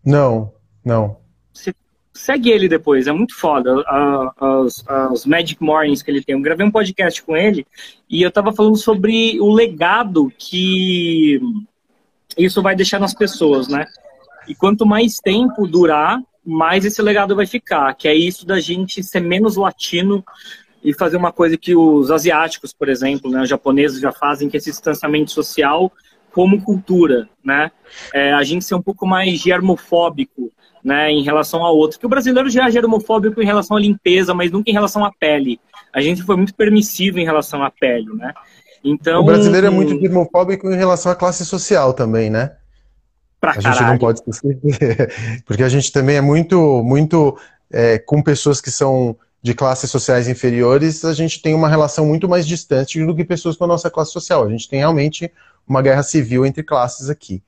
[0.05, 0.53] Não,
[0.85, 1.19] não.
[1.53, 1.75] Você
[2.15, 3.85] segue ele depois, é muito foda.
[4.41, 6.35] As, as Magic Mornings que ele tem.
[6.35, 7.67] Eu gravei um podcast com ele
[8.09, 11.39] e eu tava falando sobre o legado que
[12.37, 13.87] isso vai deixar nas pessoas, né?
[14.49, 19.03] E quanto mais tempo durar, mais esse legado vai ficar, que é isso da gente
[19.03, 20.25] ser menos latino
[20.83, 24.57] e fazer uma coisa que os asiáticos, por exemplo, né, os japoneses já fazem, que
[24.57, 25.93] é esse distanciamento social
[26.33, 27.71] como cultura, né?
[28.13, 30.53] É, a gente ser um pouco mais germofóbico,
[30.85, 31.99] né, em relação ao outro.
[31.99, 35.11] Que o brasileiro já é germofóbico em relação à limpeza, mas nunca em relação à
[35.11, 35.59] pele.
[35.93, 38.33] A gente foi muito permissivo em relação à pele, né?
[38.85, 42.55] Então, o brasileiro é muito dimofóbico em relação à classe social também, né?
[43.41, 44.61] Pra a gente não pode esquecer,
[45.45, 47.39] porque a gente também é muito, muito
[47.71, 52.29] é, com pessoas que são de classes sociais inferiores, a gente tem uma relação muito
[52.29, 54.45] mais distante do que pessoas com a nossa classe social.
[54.45, 55.31] A gente tem realmente
[55.69, 57.43] uma guerra civil entre classes aqui.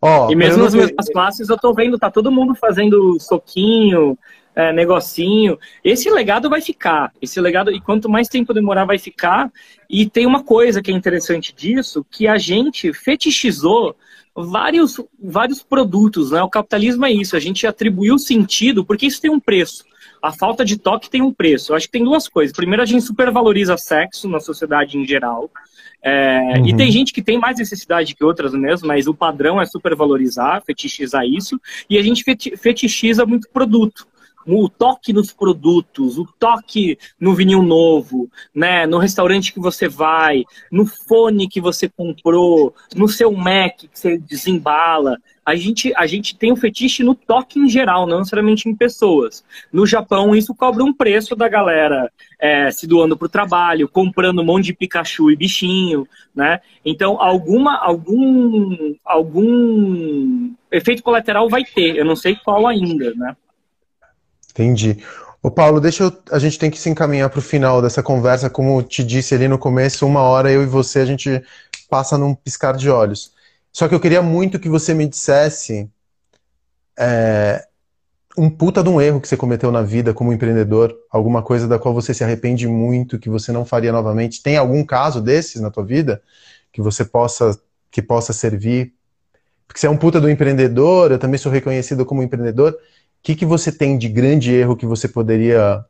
[0.00, 4.18] Ó, e mesmo nas mesmas classes, eu tô vendo, tá todo mundo fazendo soquinho,
[4.54, 5.58] é, negocinho.
[5.82, 7.12] Esse legado vai ficar.
[7.20, 9.50] Esse legado, e quanto mais tempo demorar, vai ficar.
[9.88, 13.96] E tem uma coisa que é interessante disso, que a gente fetichizou
[14.36, 16.30] vários, vários produtos.
[16.30, 16.42] Né?
[16.42, 19.84] O capitalismo é isso, a gente atribuiu sentido, porque isso tem um preço.
[20.22, 21.72] A falta de toque tem um preço.
[21.72, 22.54] Eu acho que tem duas coisas.
[22.54, 25.50] Primeiro, a gente supervaloriza sexo na sociedade em geral.
[26.02, 26.66] É, uhum.
[26.66, 30.62] E tem gente que tem mais necessidade que outras mesmo, mas o padrão é supervalorizar,
[30.64, 31.60] fetichizar isso.
[31.88, 32.24] E a gente
[32.56, 34.06] fetichiza muito produto
[34.46, 38.86] o toque nos produtos, o toque no vinil novo, né?
[38.86, 44.18] No restaurante que você vai, no fone que você comprou, no seu Mac que você
[44.18, 45.18] desembala.
[45.44, 49.44] A gente, a gente tem um fetiche no toque em geral, não necessariamente em pessoas.
[49.72, 54.40] No Japão, isso cobra um preço da galera é, se doando para o trabalho, comprando
[54.40, 56.60] um monte de Pikachu e bichinho, né?
[56.84, 61.96] Então, alguma, algum, algum efeito colateral vai ter.
[61.96, 63.36] Eu não sei qual ainda, né?
[64.56, 65.04] Entendi.
[65.42, 68.48] Ô Paulo, deixa eu, a gente tem que se encaminhar para o final dessa conversa,
[68.50, 71.42] como te disse ali no começo, uma hora eu e você a gente
[71.90, 73.32] passa num piscar de olhos.
[73.72, 75.90] Só que eu queria muito que você me dissesse
[76.98, 77.66] é,
[78.38, 81.78] um puta de um erro que você cometeu na vida como empreendedor, alguma coisa da
[81.78, 84.42] qual você se arrepende muito, que você não faria novamente.
[84.42, 86.22] Tem algum caso desses na tua vida
[86.72, 87.58] que você possa
[87.90, 88.94] que possa servir
[89.66, 92.76] Porque você é um puta do empreendedor, eu também sou reconhecido como empreendedor.
[93.26, 95.84] Que, que você tem de grande erro que você poderia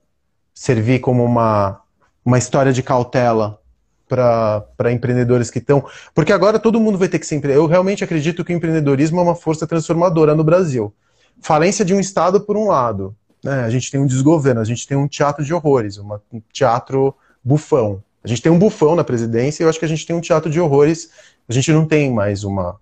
[0.55, 1.82] servir como uma,
[2.24, 3.61] uma história de cautela
[4.09, 5.84] para empreendedores que estão.
[6.14, 9.22] Porque agora todo mundo vai ter que ser Eu realmente acredito que o empreendedorismo é
[9.22, 10.95] uma força transformadora no Brasil.
[11.43, 13.14] Falência de um Estado, por um lado.
[13.45, 13.64] Né?
[13.64, 17.14] A gente tem um desgoverno, a gente tem um teatro de horrores, uma, um teatro
[17.45, 18.03] bufão.
[18.24, 20.22] A gente tem um bufão na presidência e eu acho que a gente tem um
[20.22, 21.11] teatro de horrores.
[21.47, 22.80] A gente não tem mais uma,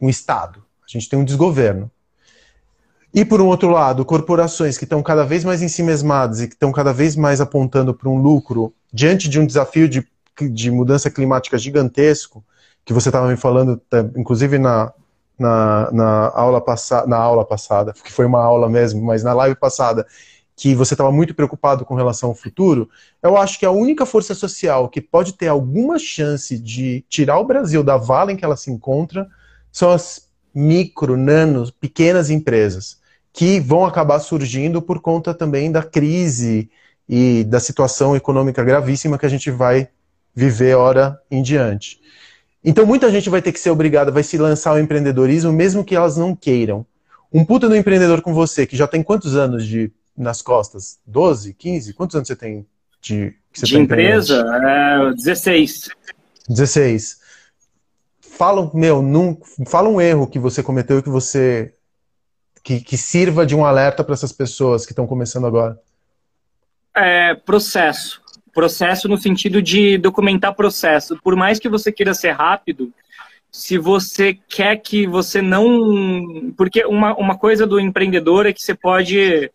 [0.00, 0.64] um Estado.
[0.82, 1.90] A gente tem um desgoverno.
[3.14, 6.48] E, por um outro lado, corporações que estão cada vez mais em si mesmadas e
[6.48, 10.06] que estão cada vez mais apontando para um lucro diante de um desafio de,
[10.40, 12.42] de mudança climática gigantesco,
[12.86, 14.94] que você estava me falando, tá, inclusive na,
[15.38, 16.64] na, na, aula
[17.06, 20.06] na aula passada, que foi uma aula mesmo, mas na live passada,
[20.56, 22.88] que você estava muito preocupado com relação ao futuro,
[23.22, 27.44] eu acho que a única força social que pode ter alguma chance de tirar o
[27.44, 29.28] Brasil da vala em que ela se encontra
[29.70, 33.01] são as micro, nano, pequenas empresas
[33.32, 36.70] que vão acabar surgindo por conta também da crise
[37.08, 39.88] e da situação econômica gravíssima que a gente vai
[40.34, 42.00] viver hora em diante.
[42.64, 45.96] Então muita gente vai ter que ser obrigada, vai se lançar ao empreendedorismo, mesmo que
[45.96, 46.86] elas não queiram.
[47.32, 50.98] Um puta no empreendedor com você, que já tem quantos anos de nas costas?
[51.06, 51.94] 12, 15?
[51.94, 52.66] Quantos anos você tem
[53.00, 54.44] de, você de empresa?
[54.62, 55.88] É, 16.
[56.48, 57.20] 16.
[58.20, 61.74] Fala, meu, num, fala um erro que você cometeu e que você
[62.62, 65.78] que, que sirva de um alerta para essas pessoas que estão começando agora?
[66.94, 68.20] É, processo.
[68.52, 71.18] Processo no sentido de documentar processo.
[71.22, 72.92] Por mais que você queira ser rápido,
[73.50, 76.52] se você quer que você não.
[76.56, 79.50] Porque uma, uma coisa do empreendedor é que você pode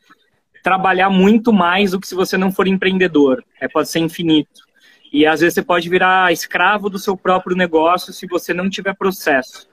[0.64, 3.44] trabalhar muito mais do que se você não for empreendedor.
[3.62, 4.68] É, pode ser infinito.
[5.14, 8.94] E às vezes você pode virar escravo do seu próprio negócio se você não tiver
[8.96, 9.68] processo.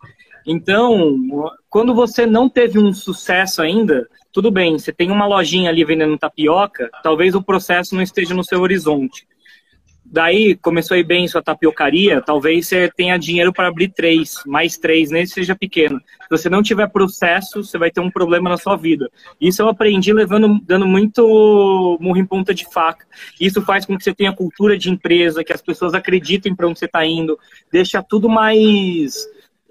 [0.46, 5.84] Então, quando você não teve um sucesso ainda, tudo bem, você tem uma lojinha ali
[5.84, 9.26] vendendo tapioca, talvez o processo não esteja no seu horizonte.
[10.06, 14.76] Daí começou a ir bem sua tapiocaria, talvez você tenha dinheiro para abrir três, mais
[14.76, 15.98] três, nem seja pequeno.
[15.98, 19.10] Se você não tiver processo, você vai ter um problema na sua vida.
[19.40, 23.06] Isso eu aprendi levando, dando muito murro em ponta de faca.
[23.40, 26.78] Isso faz com que você tenha cultura de empresa, que as pessoas acreditem para onde
[26.78, 27.38] você está indo,
[27.72, 29.16] deixa tudo mais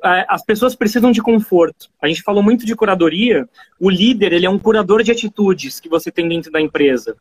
[0.03, 1.89] as pessoas precisam de conforto.
[2.01, 3.47] A gente falou muito de curadoria.
[3.79, 7.15] O líder, ele é um curador de atitudes que você tem dentro da empresa.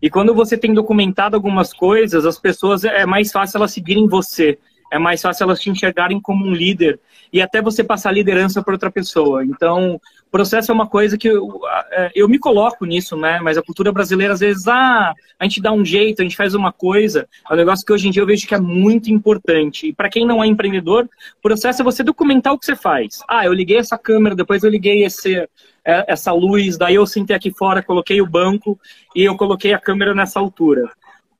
[0.00, 4.58] E quando você tem documentado algumas coisas, as pessoas é mais fácil elas seguirem você.
[4.90, 6.98] É mais fácil elas te enxergarem como um líder
[7.32, 9.44] e até você passar liderança para outra pessoa.
[9.44, 10.00] Então,
[10.32, 11.60] processo é uma coisa que eu,
[11.90, 13.38] é, eu me coloco nisso, né?
[13.40, 16.54] Mas a cultura brasileira, às vezes, ah, a gente dá um jeito, a gente faz
[16.54, 17.28] uma coisa.
[17.48, 19.88] É um negócio que hoje em dia eu vejo que é muito importante.
[19.88, 21.06] E para quem não é empreendedor,
[21.42, 23.20] processo é você documentar o que você faz.
[23.28, 27.36] Ah, eu liguei essa câmera, depois eu liguei esse, é, essa luz, daí eu sentei
[27.36, 28.80] aqui fora, coloquei o banco
[29.14, 30.90] e eu coloquei a câmera nessa altura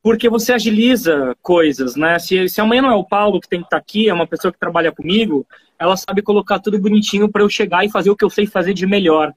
[0.02, 2.18] porque você agiliza coisas, né?
[2.18, 4.52] Se, se amanhã não é o Paulo que tem que estar aqui, é uma pessoa
[4.52, 5.46] que trabalha comigo,
[5.78, 8.74] ela sabe colocar tudo bonitinho para eu chegar e fazer o que eu sei fazer
[8.74, 9.32] de melhor.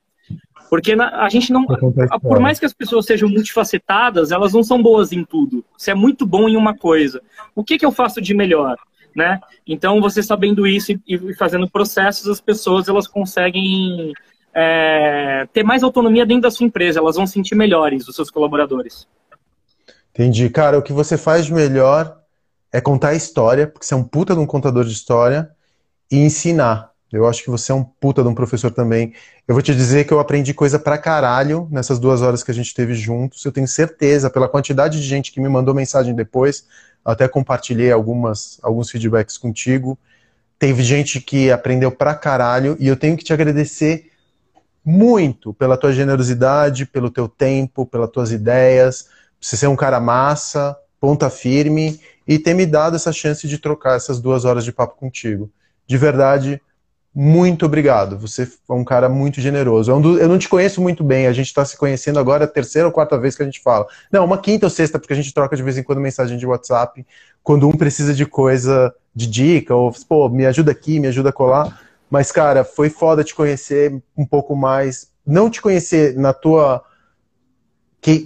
[0.67, 1.65] Porque a gente não.
[1.65, 5.63] Por mais que as pessoas sejam multifacetadas, elas não são boas em tudo.
[5.77, 7.21] Você é muito bom em uma coisa.
[7.53, 8.75] O que, que eu faço de melhor?
[9.15, 9.39] Né?
[9.65, 14.11] Então, você sabendo isso e, fazendo processos, as pessoas elas conseguem
[14.53, 16.99] é, ter mais autonomia dentro da sua empresa.
[16.99, 19.07] Elas vão sentir melhores, os seus colaboradores.
[20.15, 20.49] Entendi.
[20.49, 22.17] Cara, o que você faz melhor
[22.71, 25.51] é contar história, porque você é um puta de um contador de história
[26.09, 26.89] e ensinar.
[27.11, 29.13] Eu acho que você é um puta de um professor também.
[29.45, 32.53] Eu vou te dizer que eu aprendi coisa pra caralho nessas duas horas que a
[32.53, 33.43] gente teve juntos.
[33.43, 36.65] Eu tenho certeza, pela quantidade de gente que me mandou mensagem depois,
[37.03, 39.99] até compartilhei algumas, alguns feedbacks contigo.
[40.57, 44.09] Teve gente que aprendeu pra caralho e eu tenho que te agradecer
[44.83, 49.09] muito pela tua generosidade, pelo teu tempo, pelas tuas ideias,
[49.47, 53.95] você ser um cara massa, ponta firme e ter me dado essa chance de trocar
[53.95, 55.51] essas duas horas de papo contigo
[55.87, 56.61] de verdade,
[57.13, 58.17] muito obrigado.
[58.17, 59.91] Você é um cara muito generoso.
[59.91, 62.49] É eu não te conheço muito bem, a gente está se conhecendo agora, é a
[62.49, 63.87] terceira ou quarta vez que a gente fala.
[64.11, 66.45] Não, uma quinta ou sexta, porque a gente troca de vez em quando mensagem de
[66.45, 67.05] WhatsApp,
[67.43, 71.33] quando um precisa de coisa, de dica, ou, pô, me ajuda aqui, me ajuda a
[71.33, 71.81] colar.
[72.09, 75.09] Mas, cara, foi foda te conhecer um pouco mais.
[75.25, 76.83] Não te conhecer na tua.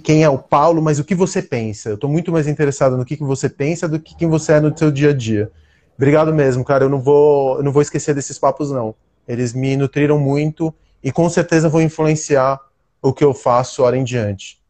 [0.02, 1.88] Quem é o Paulo, mas o que você pensa.
[1.88, 4.60] Eu estou muito mais interessado no que, que você pensa do que quem você é
[4.60, 5.50] no seu dia a dia.
[5.96, 6.84] Obrigado mesmo, cara.
[6.84, 8.94] Eu não vou, eu não vou esquecer desses papos, não.
[9.26, 12.60] Eles me nutriram muito e com certeza vão influenciar
[13.00, 14.60] o que eu faço hora em diante.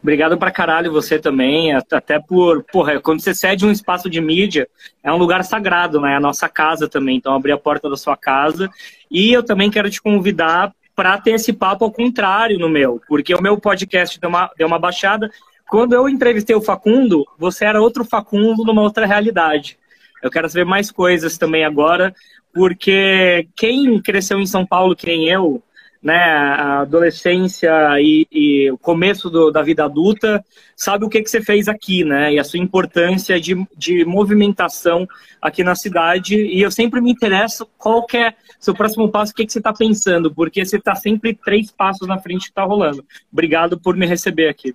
[0.00, 4.68] Obrigado pra caralho você também, até por, porra, quando você cede um espaço de mídia,
[5.02, 6.12] é um lugar sagrado, né?
[6.12, 8.70] É a nossa casa também, então abrir a porta da sua casa.
[9.10, 13.34] E eu também quero te convidar para ter esse papo ao contrário no meu, porque
[13.34, 15.30] o meu podcast deu uma, deu uma baixada.
[15.68, 19.78] Quando eu entrevistei o Facundo, você era outro Facundo numa outra realidade.
[20.22, 22.14] Eu quero saber mais coisas também agora,
[22.54, 25.62] porque quem cresceu em São Paulo, que nem eu,
[26.02, 27.70] né, a adolescência
[28.00, 30.44] e, e o começo do, da vida adulta,
[30.76, 32.34] sabe o que, que você fez aqui, né?
[32.34, 35.06] E a sua importância de, de movimentação
[35.40, 36.36] aqui na cidade.
[36.36, 39.58] E eu sempre me interesso qual que é seu próximo passo, o que, que você
[39.58, 43.04] está pensando, porque você está sempre três passos na frente que está rolando.
[43.32, 44.72] Obrigado por me receber aqui.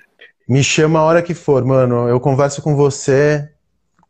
[0.48, 2.10] Me chama a hora que for, mano.
[2.10, 3.50] Eu converso com você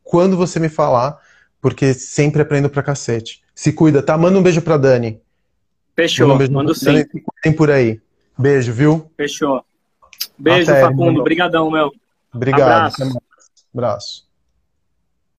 [0.04, 1.20] quando você me falar,
[1.62, 3.42] porque sempre aprendo pra cacete.
[3.54, 4.18] Se cuida, tá?
[4.18, 5.22] Manda um beijo pra Dani.
[5.96, 7.04] Fechou, um mando sim.
[7.42, 8.00] Tem por aí.
[8.38, 9.12] Beijo, viu?
[9.18, 9.64] Fechou.
[10.38, 11.20] Beijo, Até, Facundo.
[11.20, 11.92] Obrigadão, meu.
[12.34, 12.62] Obrigado.
[12.62, 13.22] Abraço.
[13.74, 14.31] Abraço.